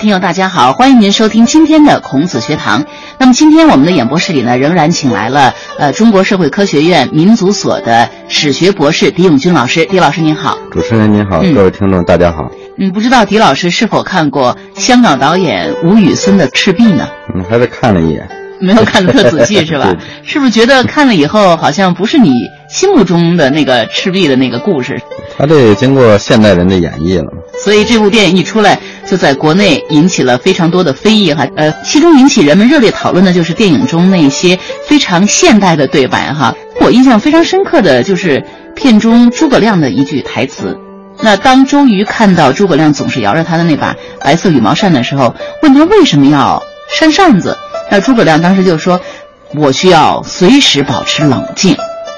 [0.05, 2.85] 听友，大家好，欢迎您收听今天的孔子学堂。
[3.17, 9.87] 那么今天我们的演播室里呢，仍然请来了呃中国社会科学院民族所的史学博士狄永军老师。
[9.87, 12.51] 狄老师您好，主持人您好，各位听众大家好。
[12.77, 17.09] 嗯，不知道狄老师是否看过香港导演吴宇森的《赤壁》呢？
[17.35, 18.29] 嗯，还是看了一眼，
[18.65, 19.95] 没有看的特仔细是吧？
[20.25, 22.33] 是不是觉得看了以后好像不是你
[22.69, 25.01] 心目中的那个赤壁的那个故事？
[25.37, 27.39] 他这经过现代人的演绎了嘛？
[27.65, 31.47] 所以这部电影一出来，就在国内引起了非常多的非议哈。
[31.57, 36.55] 呃，其中引起人们热烈讨论的就是电影中那些非常现代的对白哈。
[36.81, 40.77] 我印象非常深刻的就是片中诸葛亮的一句台词。
[41.23, 46.61] 那当周瑜看到诸葛亮总是摇着他的那把白色羽毛扇的时候，问他为什么要
[46.93, 47.57] 扇扇子，
[47.95, 49.01] 那诸葛亮当时就说
[49.55, 51.77] ：“我需要随时保持冷静。”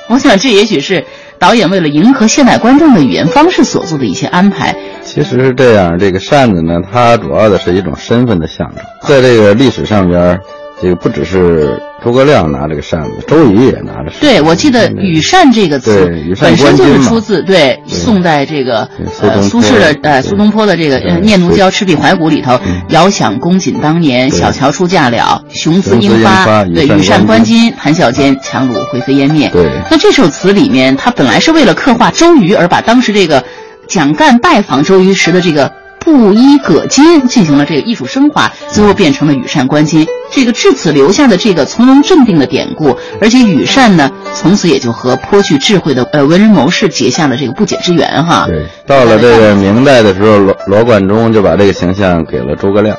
[0.08, 1.04] 我想这也许是
[1.38, 4.74] 导演为了迎合现代观众的语言方式所做的一些安排。
[5.04, 10.40] 其实是这样，这个扇子呢，它主要的是一种身份的象征，在这个历史上边，
[10.80, 14.12] 这个不只是诸葛亮拿这个扇子，周瑜也拿着。
[14.20, 16.08] 对，我记得“羽扇”这个词
[16.40, 18.88] 本身就是出自对宋代这个
[19.22, 29.68] 呃苏轼的呃苏东坡的这个《念奴娇·赤壁怀古》里头，“遥想公瑾当年，小乔出嫁了，雄姿英发，对羽扇纶巾，谈笑间，樯橹灰飞烟灭。”对。
[29.90, 33.42] 那这首词里面，它本来是为了刻画周瑜而把当时这个。
[33.88, 35.70] 蒋干拜访周瑜时的这个
[36.06, 40.06] 布衣葛巾进行了这个艺术升华，最后变成了羽扇纶巾。
[40.30, 48.46] 这个至此留下的这个从容镇定的典故，而且羽扇呢，从此也就和颇具智慧的呃文人谋士结下了这个不解之缘哈。
[48.46, 52.96] 对，到了这个明代的时候，罗罗贯中就把这个形象给了诸葛亮。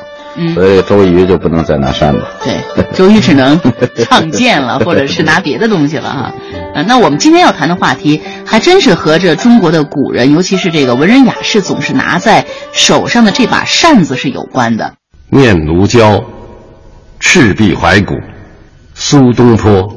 [0.54, 3.60] 所以周瑜就不能再拿扇子，对，周瑜只能
[4.08, 6.32] 唱剑了，或者是拿别的东西了哈。
[6.74, 14.94] 呃，那我们今天要谈的话题，还真是和这中国的古人，尤其是这个文人雅士总是拿在手上的这把扇子是有关的。
[15.30, 16.24] 念奴娇，
[17.18, 18.14] 赤壁怀古，
[18.94, 19.94] 苏东坡。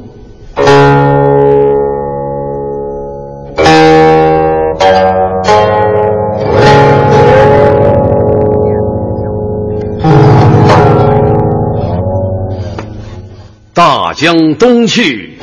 [13.74, 15.38] 大江东去，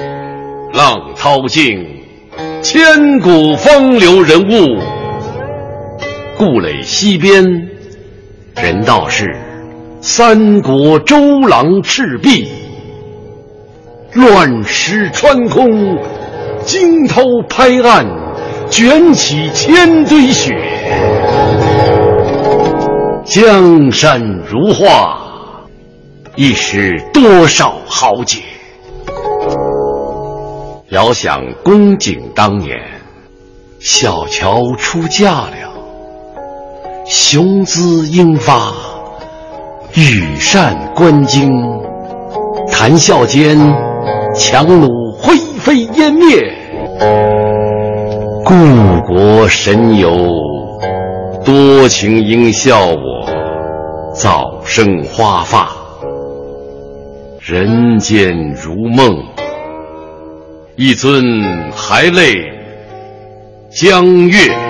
[1.29, 1.87] 浪淘尽，
[2.63, 4.81] 千古风流人物。
[6.39, 7.45] 故垒西边，
[8.57, 9.37] 人道是
[10.01, 12.49] 三国周郎赤壁。
[14.15, 15.99] 乱石穿空，
[16.65, 18.07] 惊涛拍岸，
[18.71, 20.57] 卷起千堆雪。
[23.27, 25.19] 江山如画。
[26.37, 28.41] 一时多少豪杰，
[30.91, 32.79] 遥想公瑾当年，
[33.79, 35.71] 小乔出嫁了，
[37.05, 38.73] 雄姿英发，
[39.93, 41.51] 羽扇纶巾，
[42.73, 43.59] 谈笑间，
[44.35, 46.51] 樯橹灰飞烟灭。
[48.43, 48.55] 故
[49.07, 50.11] 国神游，
[51.45, 55.69] 多情应笑我，早生华发。
[57.39, 59.15] 人间如梦，
[60.81, 62.53] 一尊还酹
[63.69, 64.68] 江月。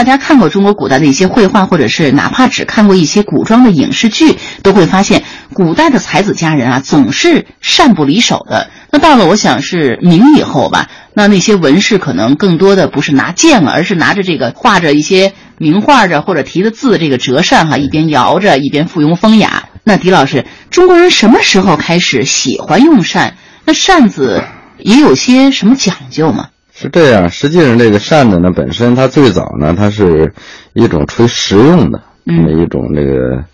[0.00, 8.70] 大家看过中国古代的一些绘画，或者是哪怕只看过一些古装的影视剧，都会发现古代的才子佳人啊，总是扇不离手的。
[8.90, 19.64] 那到了我想是明以后吧，那那些文士可能更多的不是拿剑了，而是拿着这个画着一些名画着或者题的字这个折扇哈，一边摇着一边附庸风雅。
[19.84, 23.36] 那狄老师，中国人什么时候开始喜欢用扇？
[23.66, 24.44] 那扇子
[24.78, 26.46] 也有些什么讲究吗？
[26.80, 30.32] 是这样，实际上这个扇子呢，本身它最早呢，它是
[30.72, 33.44] 一种纯实用的那么一种这个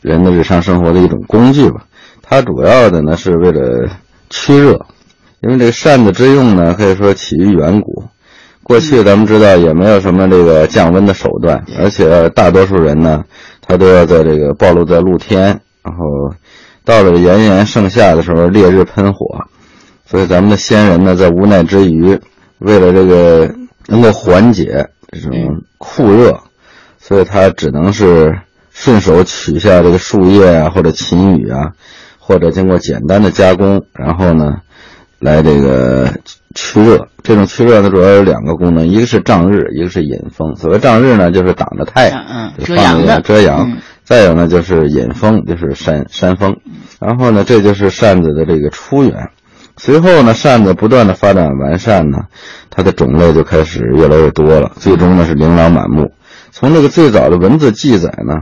[0.00, 1.84] 人的日常生活的一种工具吧。
[2.22, 3.86] 它主要的呢是为了
[4.30, 4.80] 驱热，
[5.42, 8.04] 因为这个扇子之用呢，可以说起于远古。
[8.62, 13.24] 过去咱们知道也没有什么这个降温的手段，而且大多数人呢，
[13.60, 16.34] 他都要在这个暴露在露天，然后
[16.86, 19.44] 到了炎炎盛夏的时候，烈日喷火，
[20.06, 22.18] 所以咱们的先人呢，在无奈之余。
[22.60, 23.52] 为了这个
[23.88, 26.38] 能够缓解这种酷热，
[26.98, 28.38] 所以他只能是
[28.70, 31.72] 顺手取下这个树叶啊，或者芹羽啊，
[32.18, 34.58] 或者经过简单的加工，然后呢，
[35.18, 36.12] 来这个
[36.54, 37.08] 驱热。
[37.22, 40.56] 这种驱热呢，主要有两个功能，一个是障日，一个是引风。
[40.56, 43.78] 所谓障日呢，就是挡着太阳，遮阳的遮阳。
[44.04, 46.56] 再有呢，就是引风，就是扇扇风。
[46.98, 49.30] 然后呢，这就是扇子的这个出源。
[49.76, 52.18] 随后呢，扇子不断的发展完善呢，
[52.68, 56.12] 它的种类就开始越来越多了，最终呢是琳琅满目。
[56.50, 58.34] 从这个最早的文字记载呢，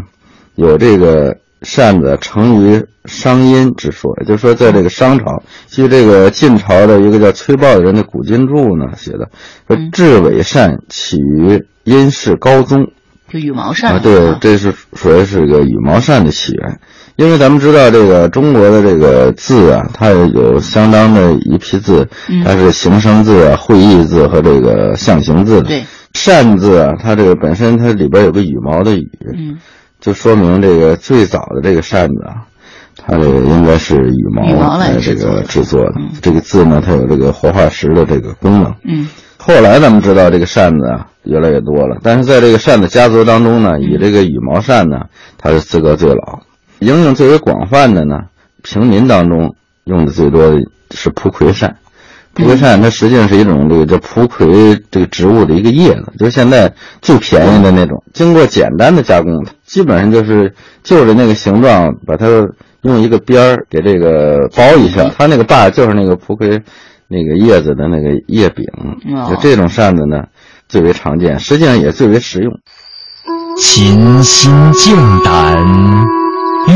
[0.54, 9.30] 有这个扇子成于商殷之说，也就是说，在这个商朝，据这个晋朝的一个叫崔豹的人的古今注呢写的，
[9.66, 12.90] 说雉尾扇起于殷氏高宗，
[13.32, 16.80] 就羽毛扇啊，对，这是属于是一个羽毛扇的起源。
[17.18, 22.08] 因为咱们知道这个中国的这个字啊，它有相当的一批字，
[22.44, 25.60] 它是形声字啊、会意字和这个象形字。
[25.62, 29.58] 对，扇字啊，它这个本身它里边有个羽毛的羽，嗯，
[29.98, 32.46] 就说明这个最早的这个扇子啊，
[32.96, 35.94] 它这个应该是羽毛来这个制作的。
[36.22, 38.72] 这个字呢，它有这个活化石的这个功能。
[38.84, 39.08] 嗯，
[39.38, 45.06] 后来咱们知道这个扇子啊越来越多了，但是在这个扇子家族当中呢，以这个羽毛扇呢，
[45.36, 46.42] 它是资格最老。
[46.80, 48.20] 应用最为广泛的呢，
[48.62, 49.54] 平民当中
[49.84, 50.58] 用的最多的
[50.90, 51.76] 是蒲葵扇。
[52.34, 56.72] 蒲葵扇它实际上是一种这个叫蒲葵这个植物的一个叶子，就是现在
[57.02, 58.02] 最便宜的那种。
[58.12, 60.54] 经过简单的加工，基本上就是
[60.84, 62.26] 就着那个形状，把它
[62.82, 66.62] 用一个边儿给这个包一下，它那个把就是那个蒲葵
[67.08, 68.64] 那个叶子的那个叶柄。
[69.28, 70.24] 就这种扇子呢，
[70.68, 72.52] 最为常见，实际上也最为实用。
[73.56, 76.27] 琴心静胆。
[76.70, 76.72] 玉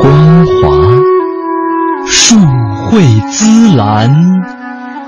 [0.00, 0.76] 光华，
[2.06, 2.36] 树
[2.88, 4.14] 蕙滋兰，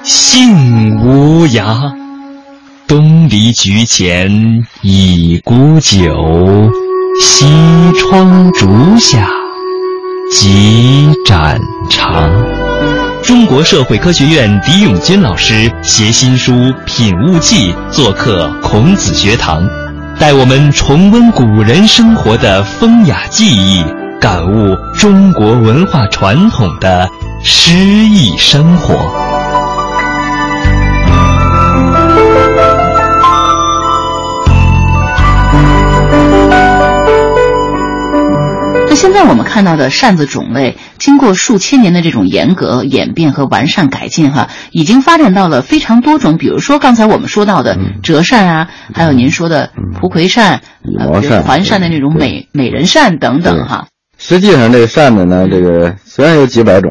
[0.02, 1.92] 杏无涯。
[2.88, 6.68] 东篱菊前倚孤酒，
[7.20, 7.46] 西
[7.96, 8.66] 窗烛
[8.98, 9.28] 下
[10.32, 12.28] 几盏茶。
[13.22, 16.52] 中国社会科学院狄永军老师携新书
[16.84, 19.62] 《品物记》做客孔子学堂，
[20.21, 23.83] 带我们重温古人生活的风雅记忆。
[24.21, 27.09] 感悟中国文化传统的
[27.43, 29.30] 诗意生活。
[38.91, 46.36] 那现在我们看到的扇子种类，经过数千年的这种严格演变和完善改进，哈，已经发展到了非常多种。
[46.38, 49.70] 比如说刚才我们说到的折扇啊，还有您说的
[50.01, 53.86] 蒲葵扇、羽扇、环扇的那种美美人扇等等，哈。
[54.18, 56.91] 实际上，这个扇子呢，这个虽然有几百种，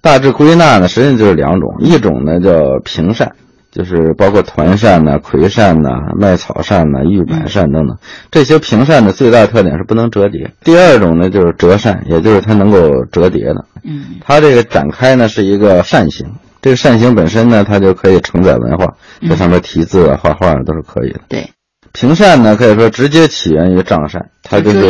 [0.00, 1.74] 大致归纳呢，实际上就是两种。
[1.80, 2.54] 一种呢叫
[2.86, 3.32] 平扇，
[3.74, 7.98] 就是包括团扇呐、葵扇呐、麦草扇呐、玉板扇等等。
[8.30, 10.52] 这些平扇的最大特点是不能折叠。
[10.62, 13.64] 第二种呢就是折扇，也就是它能够折叠的。
[13.82, 16.24] 嗯，它这个展开呢是一个扇形，
[16.62, 18.94] 这个扇形本身呢，它就可以承载文化，
[19.28, 21.20] 在上面题字啊、画画都是可以的。
[21.28, 21.50] 对。
[21.94, 24.80] 平扇呢，可以说直接起源于帐扇，它就是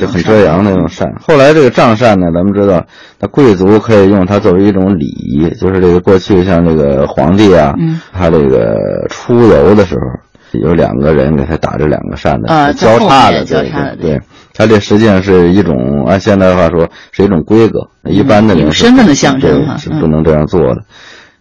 [0.00, 1.12] 就很遮阳的那种扇。
[1.20, 2.82] 后来这个帐扇呢，咱们知道，
[3.20, 7.74] 那贵族可以用它作为一种礼仪，就是这个过去像这个皇帝啊，
[8.14, 8.74] 他这个
[9.10, 14.20] 出游的时候，有两个人给他打着两个扇子，交叉的，对对对，
[14.54, 20.76] 它这实际上是一种按现代话说是一种规格，一般的人身份的象征是不能这样做的。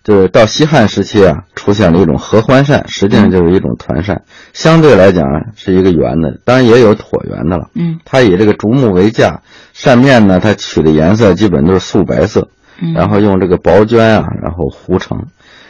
[0.03, 5.25] 就是到西汉时期啊，出现了一种合欢扇，实际上就是一种团扇，相对来讲
[5.55, 7.69] 是一个圆的，当然也有椭圆的了。
[7.73, 9.41] 嗯，它以这个竹木为架，
[9.71, 12.49] 扇面呢，它取的颜色基本都是素白色，
[12.93, 15.25] 然后用这个薄绢啊，然后糊成。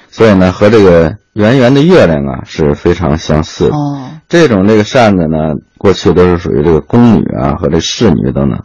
[0.10, 3.76] 所以呢，和这个圆圆的月亮啊是非常相似的。
[3.76, 8.64] 哦，这种这个扇子呢，过去都是属于这个宫女啊和这侍女等等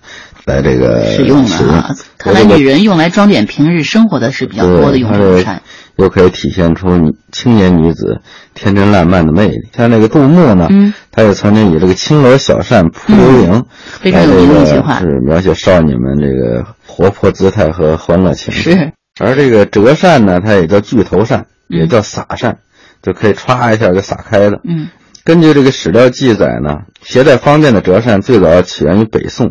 [0.49, 1.95] 来这个使用的啊。
[2.17, 5.63] 看来女人用来装点平日生活的是比较多的用这个扇。
[5.97, 8.21] 又可以体现出你青年女子
[8.55, 9.57] 天真烂漫的魅力。
[9.77, 13.65] 像那个杜牧呢，嗯，他也曾经以这个青罗小扇扑流萤，
[14.01, 18.73] 非常有名的一句话，是描写少女们这个活泼姿态和欢乐情绪。
[18.73, 18.93] 是。
[19.21, 22.59] 而这个折扇呢，它也叫巨头扇，也叫撒扇，
[23.03, 24.61] 就可以歘一下就撒开了。
[24.63, 24.89] 嗯。
[25.25, 29.51] 根据这个史料记载呢，携带方便的折扇最早起源于北宋，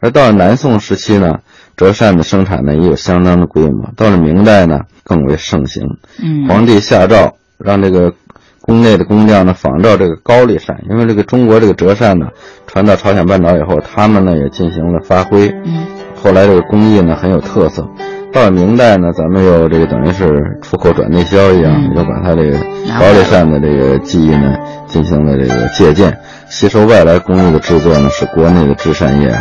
[0.00, 1.40] 而到了南宋时期呢。
[1.76, 5.82] 折扇的生产呢也有相当的规模，到了明代呢更为盛行。
[6.22, 8.12] 嗯，皇帝下诏让这个
[8.60, 12.26] 宫内的工匠呢仿照这个高丽扇，因为这个中国这个折扇呢
[12.66, 15.48] 传到朝鲜半岛以后，他们呢也进行了发挥。
[15.64, 15.86] 嗯，
[16.22, 17.88] 后来这个工艺呢很有特色。
[18.30, 22.58] 到了明代呢，咱们又这个等于是出口转内销一样，又把它这个
[22.98, 24.54] 高丽扇的这个技艺呢
[24.86, 26.18] 进行了这个借鉴，
[26.50, 29.34] 吸收外来工艺的制作呢，使国内的制扇业。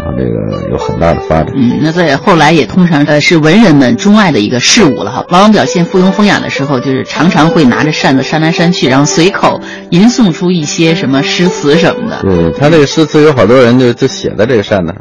[0.00, 1.52] 啊，这个有很大的发展。
[1.54, 5.24] 嗯，那在后来也通常呃是文人们钟爱的一个事物了哈。
[5.28, 12.22] 往往表现附庸风雅的时候，就是常常会拿着扇子扇来扇去，然后随口吟诵出一些什么诗词什么的。
[12.22, 14.94] 对他这个诗词有好多人就就写在这个扇子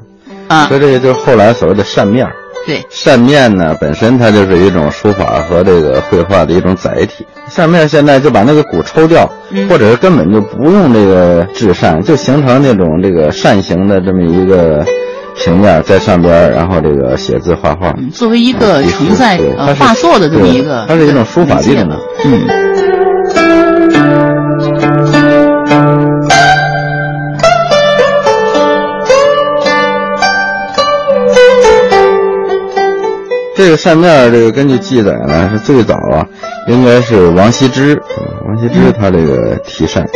[0.47, 2.33] 上，啊，所以这个就是后来所谓的扇面儿。
[2.70, 7.26] 对，扇面呢本身它就是一种书法和这个绘画的一种载体。
[7.49, 9.28] 扇面现在就把那个骨抽掉，
[9.67, 14.86] 或者是根本就不用这个制扇，就形成那种这个扇形的这么一个
[15.36, 21.59] 平面在上边，然后这个写字画画，作为一个承载呃画作的这么一个，它是一种书法
[22.24, 22.68] 嗯。
[33.60, 36.26] 这个扇面，这个根据记载呢，是最早啊，
[36.68, 38.01] 应该是王羲之。
[38.47, 40.07] 王羲之他这个题扇，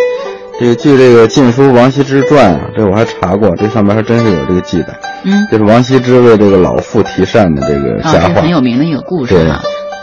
[0.57, 4.97] 这个据这个《晋书·王羲之传》啊，这我还查过，这上面还真是有这个记载。
[5.25, 9.33] 嗯，就是王羲之为这个老妇题扇的这个佳话，很有名的一个故事。
[9.33, 9.51] 对，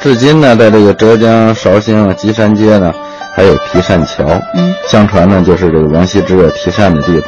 [0.03, 2.93] 至今呢，在这个浙江绍兴积山街呢，
[3.33, 4.23] 还有题扇桥。
[4.55, 7.23] 嗯，相传呢，就是这个王羲之题扇的地方。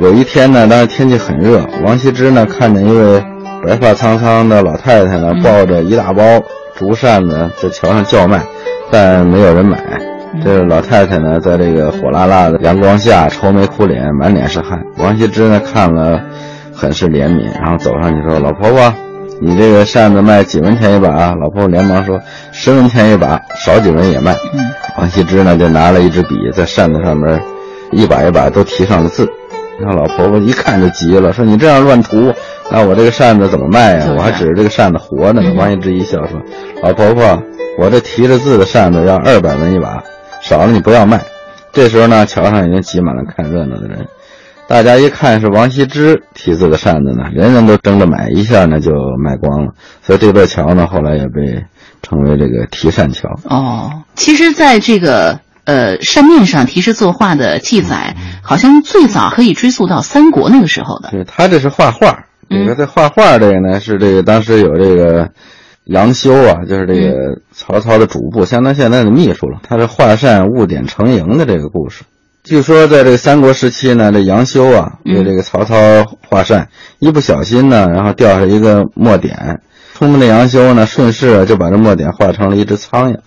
[0.00, 3.22] 有一天呢，当时天气很热，王羲之呢看见一位。
[3.68, 6.22] 白发苍苍的老太太呢，抱着一大包
[6.74, 8.42] 竹扇子在桥上叫卖，
[8.90, 9.78] 但没有人买。
[10.42, 14.80] 这老太太呢，在这个火辣辣的阳光下愁眉苦脸，满脸是汗。
[14.96, 16.18] 王羲之呢，看了
[16.74, 18.94] 很是怜悯，然后走上去说：“老婆婆，
[19.42, 22.18] 你这个扇子卖几文钱一把？”老婆婆连忙说
[22.52, 24.34] ：“十文钱一把，少几文也卖。”
[24.96, 27.38] 王羲之呢，就拿了一支笔，在扇子上面
[27.92, 29.28] 一把一把都提上了字。
[29.80, 32.32] 那老婆婆一看就急了，说：“你这样乱涂，
[32.70, 34.12] 那我这个扇子怎么卖呀？
[34.16, 36.40] 我还指着这个扇子活着呢。”王羲之一笑说
[36.82, 37.42] ：“老婆婆，
[37.78, 40.02] 我这提着字的扇子要二百文一把，
[40.42, 41.22] 少了你不要卖。”
[41.72, 44.06] 这时候呢，桥上已经挤满了看热闹的人，
[44.66, 48.92] 大家一看是王羲之题字的扇子呢，人人都争着买，一下呢就
[49.22, 49.72] 卖光了。
[50.02, 51.64] 所以这座桥呢，后来也被
[52.02, 53.28] 称为这个题扇桥。
[53.44, 55.40] 哦，其实，在这个。
[55.64, 61.10] 呃，扇面上题诗作画的记载，好像最早可以追溯到三国那个时候的。
[61.10, 65.30] 对他这是画画，这个在画画这个呢，是这个当时有这个
[65.84, 69.60] 杨修啊，就是这个曹操的主簿，相当现在的秘书了。
[69.62, 72.04] 他是画扇误点成蝇的这个故事。
[72.42, 75.76] 据说在这个三国时期呢，这杨修啊为这个曹操
[76.28, 76.68] 画扇，
[76.98, 79.60] 一不小心呢，然后掉下一个墨点，
[79.94, 83.18] 聪明的杨修呢顺势就把这墨点画成了一只苍蝇。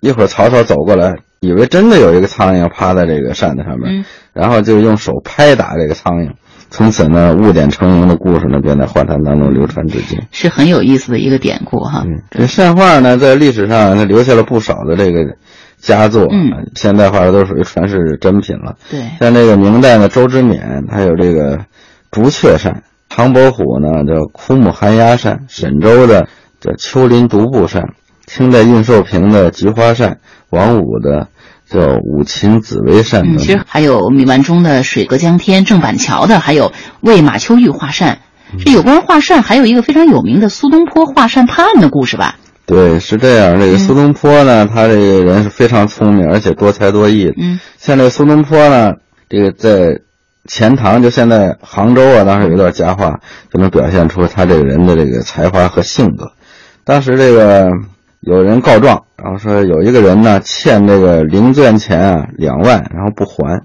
[0.00, 1.16] 一会儿曹操走过来。
[1.40, 6.32] 以为真的有一个苍蝇趴在这个扇子上面，然后就用手拍打这个苍蝇，
[6.70, 12.04] 从此呢误点成营的故事呢便在画坛当中流传至今，是很有意思的一个典故哈。
[12.30, 15.36] 这扇画呢在历史上它留下了不少的这个
[15.78, 18.76] 佳作，嗯，现代画的都属于传世珍品了。
[18.90, 21.58] 对，像这个明代的周之勉，他有这个
[22.10, 26.28] 竹雀扇；唐伯虎呢叫枯木寒鸦扇；沈周的
[26.60, 27.82] 叫丘陵独步扇；
[28.26, 30.18] 清代运寿平的菊花扇。
[30.50, 31.28] 王武的
[31.70, 38.20] 叫五禽紫薇扇，嗯，其实还有米万中的水阁江天、郑板桥的，还有为马秋玉画扇。
[38.64, 42.36] 这有关画扇，还有一个非常有名的苏东坡画扇判案的故事吧？
[42.64, 43.60] 对，是这样。
[43.60, 47.30] 这个苏东坡呢，他这个人是非常聪明，而且多才多艺。
[47.36, 48.92] 嗯，像这个苏东坡呢，
[49.28, 50.00] 这个在
[50.46, 53.20] 钱塘，就现在杭州啊，当时有一段佳话，
[53.52, 56.32] 就能表现出他这个人的这个才华和性格。
[56.84, 57.68] 当时这个。
[58.28, 63.62] 有人告状，然后说有一个人呢欠这个零钻钱啊两万，然后不还，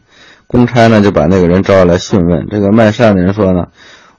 [0.47, 2.47] 公差呢就把那个人招来讯问。
[2.49, 3.65] 这个卖扇的人说呢，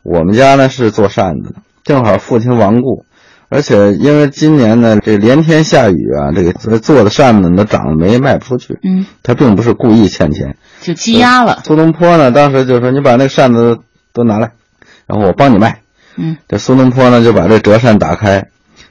[0.02, 3.06] 我们家呢是做扇子的，正好父亲亡故，
[3.48, 8.78] 而且因为今年呢，这连天下雨啊，这个做的扇子呢长了霉卖不出去。
[8.82, 11.60] 嗯，他并不是故意欠钱，就积压了。
[11.64, 13.78] 苏东坡呢，当时就说：“你把那个扇子
[14.12, 14.52] 都拿来，
[15.06, 15.80] 然后我帮你卖。”
[16.16, 18.46] 嗯，这苏东坡呢就把这折扇打开，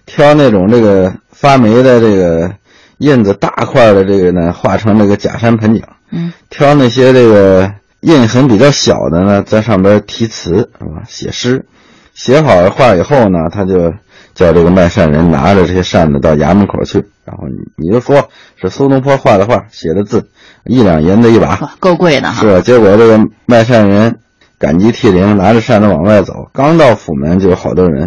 [0.06, 1.14] 挑那种这个
[1.44, 2.54] 发霉的这个
[3.00, 5.84] 印子大块的这个呢，画成那个假山盆景。
[6.10, 7.70] 嗯，挑那些这个
[8.00, 11.04] 印痕比较小的呢，在上边题词是吧？
[11.06, 11.66] 写诗，
[12.14, 13.94] 写好了画以后呢，他就
[14.34, 20.30] 叫这个卖扇人拿着这些扇子到衙门口去，然后你你就说是苏东坡画的画，写的字，
[20.64, 22.40] 一两银子一把，够贵的哈。
[22.40, 24.20] 是，结果这个卖扇人
[24.58, 28.00] 感激涕零，拿着扇子往外走，刚到府门就有好多人，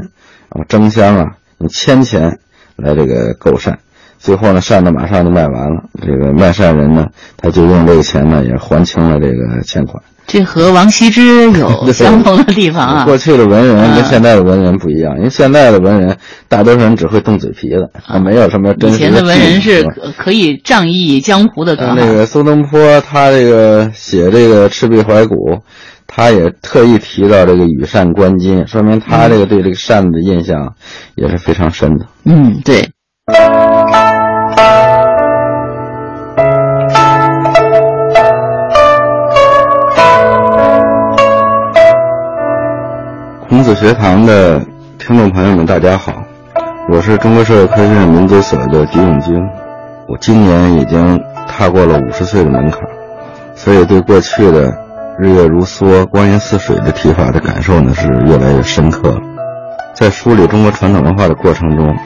[0.48, 2.38] 然后争相啊用千钱
[2.76, 3.78] 来这个购扇。
[4.18, 5.84] 最后呢，扇子马上就卖完了。
[6.00, 7.06] 这个卖扇人呢，
[7.36, 10.02] 他就用这个钱呢，也还清了这个欠款。
[10.26, 13.04] 这和王羲之有 相同的地方啊。
[13.04, 16.16] 过去的文人跟现在的文人不一样，因为现在的文人
[16.48, 19.84] 大多数人只会动嘴皮子，啊没有什么真实以前的文人是
[20.16, 21.76] 可以仗义江湖的。
[21.76, 25.34] 那个苏东坡，他这个写这个《赤壁怀古》，
[26.06, 30.74] 他也特意提到这个羽扇纶巾，说明他这个对这个扇子的印象
[31.14, 32.06] 也是非常深的。
[32.24, 32.88] 嗯，对。
[43.48, 44.60] 孔子学堂的
[44.98, 46.12] 听众朋友们，大家好，
[46.88, 49.34] 我是中国社会科学院民族所的狄永军。
[50.08, 52.80] 我今年已经踏过了五十岁的门槛，
[53.56, 54.72] 所以对过去的
[55.18, 59.18] “日月如梭，光阴似水”的提法的感受呢是越来越深刻。
[59.94, 61.96] 在梳理中国传统文化的过程中，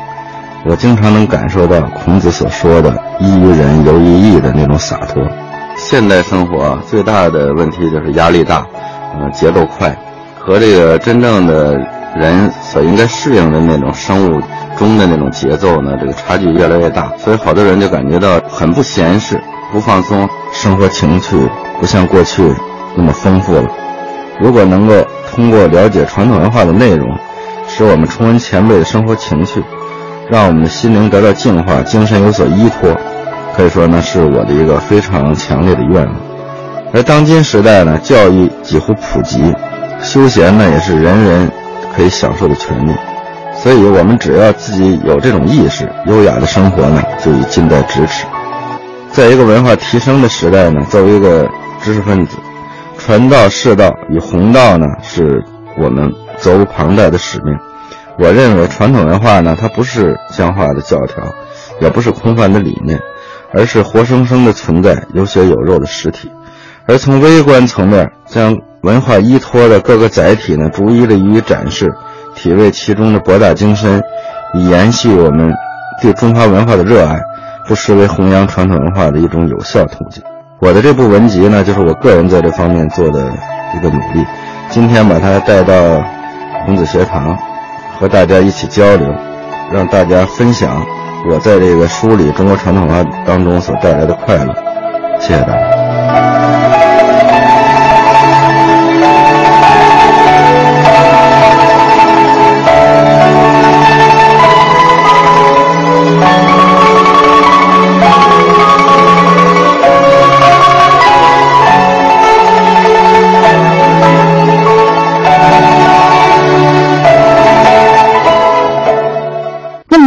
[0.64, 5.26] 我经常能感受到孔子所说的“依于人，游于义”的那种洒脱。
[5.76, 8.64] 现代生活最大的问题就是压力大，
[9.16, 9.92] 嗯，节奏快。
[10.38, 11.76] 和这个真正的
[12.14, 14.40] 人所应该适应的那种生物
[14.78, 19.40] 钟的那种节奏呢，这个差距越来越大，所以好多人就感觉到很不闲适、
[19.72, 21.36] 不放松，生活情趣
[21.80, 22.42] 不像过去
[22.96, 23.64] 那么丰富了。
[24.40, 24.94] 如果能够
[25.30, 27.08] 通过了解传统文化的内容，
[27.68, 29.62] 使我们重温前辈的生活情趣，
[30.28, 32.94] 让我们的心灵得到净化，精神有所依托，
[33.56, 36.14] 可以说呢是我的一个非常强烈的愿望。
[36.92, 39.54] 而当今时代呢，教育几乎普及。
[40.02, 41.50] 休闲呢，也是人人
[41.94, 42.92] 可以享受的权利，
[43.62, 48.24] 所以我们只要自己有这种意识，优雅的生活呢，就已近在咫尺。
[49.12, 51.46] 在一个文化提升的时代呢，作为一个
[51.82, 52.38] 知识分子，
[53.02, 55.42] 传道释道与弘道呢，是
[55.78, 57.58] 我们责无旁贷的使命。
[58.18, 61.24] 我认为传统文化呢，它不是僵化的教条，
[61.80, 63.00] 也不是空泛的理念，
[63.54, 66.30] 而是活生生的存在，有血有肉的实体。
[66.86, 71.90] 而从微观层面将文化依托的各个载体呢，逐一的予以展示，
[72.36, 74.02] 体味其中的博大精深，
[74.54, 75.50] 以延续我们
[76.02, 77.18] 对中华文化的热爱，
[77.66, 80.22] 不失为弘扬传统文化的一种有效途径。
[80.60, 83.32] 我的这部文集呢，就是我个人在这方面做的
[83.74, 84.22] 一个努力。
[84.68, 86.04] 今天把它带到
[86.66, 87.34] 孔子学堂，
[87.98, 89.08] 和大家一起交流，
[89.72, 90.84] 让大家分享
[91.30, 94.54] 我在这个梳理中国传统文化当中所带来的快乐。
[95.18, 96.59] 谢谢大家。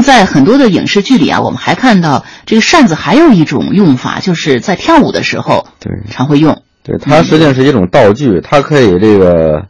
[0.03, 6.61] 在很多的影视剧里啊，我们还看到这个扇子还有一种用法，就是在跳舞的时候，对，常会用。
[6.83, 9.65] 对，它实际上是一种道具，它可以这个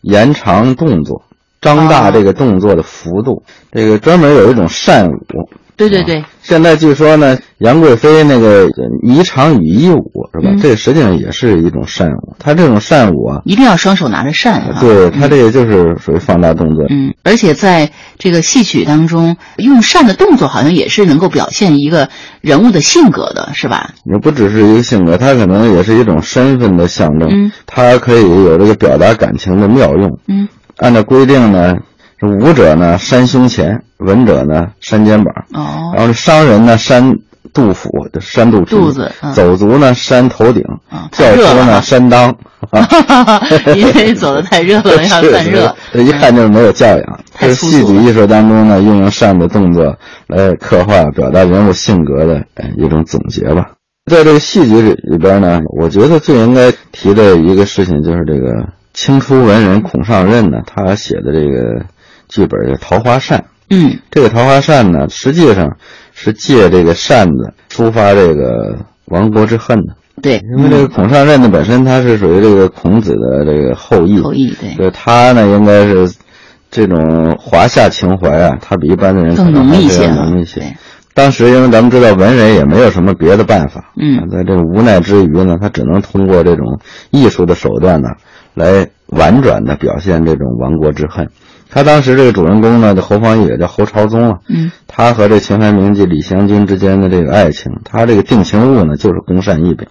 [0.00, 1.24] 延长动作，
[1.60, 3.42] 张大这个动作的幅度。
[3.72, 5.50] 这个专门有一种扇舞。
[5.76, 8.68] 对对对，现在据说呢，杨贵妃那个
[9.02, 10.54] 霓裳羽衣舞是吧？
[10.60, 12.36] 这实际上也是一种扇舞。
[12.38, 14.78] 她这种扇舞啊，一定要双手拿着扇啊。
[14.80, 16.84] 对，她这个就是属于放大动作。
[16.90, 22.08] 嗯，而且在这个戏曲当中，用扇的动作好像也是能够表现一个
[22.40, 23.90] 人物的性格的，是吧？
[24.04, 27.28] 也不只是一个性格，它可能也是一种身份的象征。
[27.30, 30.18] 嗯，它可以有这个表达感情的妙用。
[30.28, 31.74] 嗯，按照规定呢。
[32.22, 35.34] 武者呢扇胸前，文者呢扇肩膀。
[35.52, 37.16] 哦，然后商人呢扇
[37.52, 40.62] 肚腹，就扇肚皮；肚子，走卒呢扇头顶；
[41.10, 42.32] 教车呢扇裆。
[42.70, 45.74] 哈哈哈因为走的太热了， 要散热。
[45.94, 47.20] 一看就是没有教养。
[47.38, 49.98] 这是戏剧艺术当中呢，运用扇的动作
[50.28, 52.46] 来刻画、表达人物性格的
[52.78, 53.72] 一种总结吧。
[54.08, 61.84] 在这个戏剧里里边呢，我觉得最应该提的一个事情就是这个清初文人孔尚任呢，他写的这个。
[62.32, 65.76] 剧本叫《桃花扇》，嗯，这个桃花扇呢，实际上
[66.14, 68.74] 是借这个扇子抒发这个
[69.06, 69.94] 亡国之恨的。
[70.22, 76.10] 对，因为这个孔尚任呢，本身他是属于这个孔子的这个后裔，后裔对，所以他呢应该是
[76.70, 80.62] 这种华夏情怀啊，他比一般的人更浓一些，浓一些。
[81.14, 86.80] 当时因为咱们知道文人也没有什么别的办法，嗯，在这个无奈之余呢，他只能通过这种
[87.10, 88.08] 艺术的手段呢，
[88.54, 91.28] 来婉转的表现这种亡国之恨。
[91.72, 99.88] 他当时这个主人公呢，这侯方域也叫侯朝宗啊，嗯，他和这秦淮名妓李香君之间的这个爱情，他这个定情物呢就是宫扇一柄，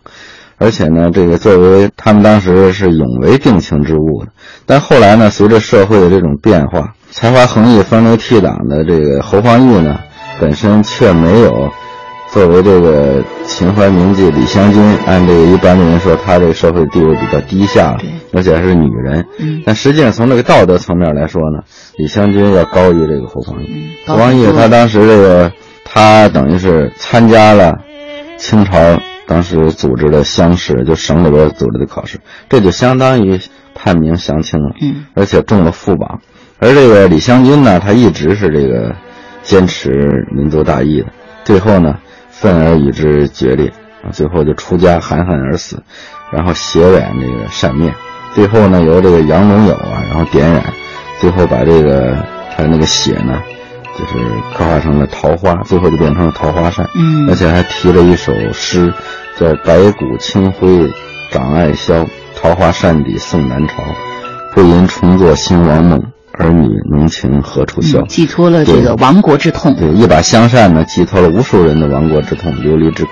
[0.60, 4.32] 而且呢，这个作为他们当时是永为定情之物的。
[4.68, 10.00] 但后来呢，随着社会的这种变化，才华横溢、风流倜傥的这个侯方域呢，
[10.40, 11.72] 本身却没有。
[12.32, 17.98] 作为这个秦淮名妓李香君，按这个一般的人说，她这个社会地位比较低下，
[18.32, 19.26] 而且还是女人。
[19.38, 21.64] 嗯，但实际上从这个道德层面来说呢，
[21.98, 23.68] 李香君要高于这个侯方义。
[24.08, 25.52] 侯光义他当时这个，
[25.84, 27.80] 他等于是参加了
[28.38, 28.78] 清朝
[29.28, 32.18] 当时组织的乡试，就省里边组织的考试，
[32.48, 33.42] 这就相当于
[33.76, 34.74] 判明降清了。
[34.82, 36.22] 嗯，而且中了副榜。
[36.60, 38.96] 而这个李香君呢，他一直是这个
[39.44, 41.08] 坚持民族大义的，
[41.44, 41.98] 最后呢。
[42.42, 43.72] 愤而与之决裂
[44.04, 44.10] 啊！
[44.12, 45.84] 最后就出家含恨而死，
[46.32, 47.94] 然后血染这个扇面，
[48.34, 50.64] 最后呢由这个杨龙友啊，然后点染，
[51.20, 52.18] 最后把这个
[52.50, 53.40] 他的那个血呢，
[53.96, 54.14] 就是
[54.56, 56.90] 刻画成了桃花，最后就变成了桃花扇。
[56.96, 58.92] 嗯，而且还提了一首诗，
[59.40, 60.92] 叫“白骨青灰
[61.32, 62.08] 长爱销，
[62.42, 63.76] 桃花扇底送南朝，
[64.56, 66.02] 不因重作兴亡梦。”
[66.42, 68.02] 儿女浓情何处消？
[68.08, 69.76] 寄托了这个亡国之痛。
[69.76, 73.12] 对，一把香扇呢，寄托了无数人的亡国之痛、流离之苦。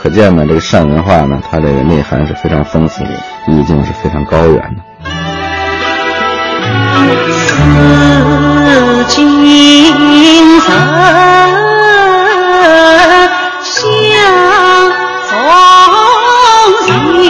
[0.00, 3.10] 可见呢，这个扇文化呢，它这个内涵是非常丰富的，
[3.48, 4.82] 意境是非常高远的。
[9.06, 10.72] 紫金色。
[16.86, 17.23] 扇子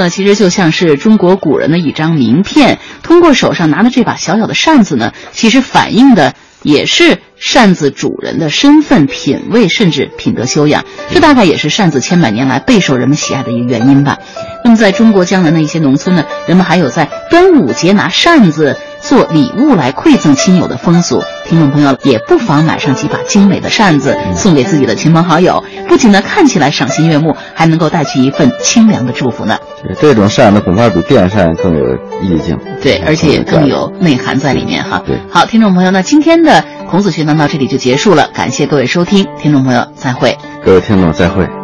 [0.00, 2.78] 呢，其实就像是中国古人的一张名片。
[3.02, 10.84] 通过手上拿的这把小小的扇子呢，其实反映的也是扇子主人的身份、品味，甚至品德修养。
[11.12, 14.18] 这大概也是扇子千百年来备受人们喜爱的一个原因吧。
[14.64, 21.22] 那么，在中国江南的一些农村呢，人们还有在端午节拿扇子做礼物来馈赠亲友的风俗。
[21.46, 25.64] 听众朋友也不妨买上几把精美的扇子，送给自己的亲朋好友。
[25.88, 29.58] 不仅呢看起来赏心悦目，还能够带去一份清凉的祝福呢。
[30.00, 31.84] 这种扇子恐怕比电扇更有
[32.22, 32.58] 意境。
[32.82, 35.02] 对，而且也更有内涵在里面哈。
[35.06, 40.36] 对，好，听众朋友，那今天的孔子学堂到这里就结束了，感谢各位收听，听众朋友再会。
[40.64, 41.59] 各位听众再会。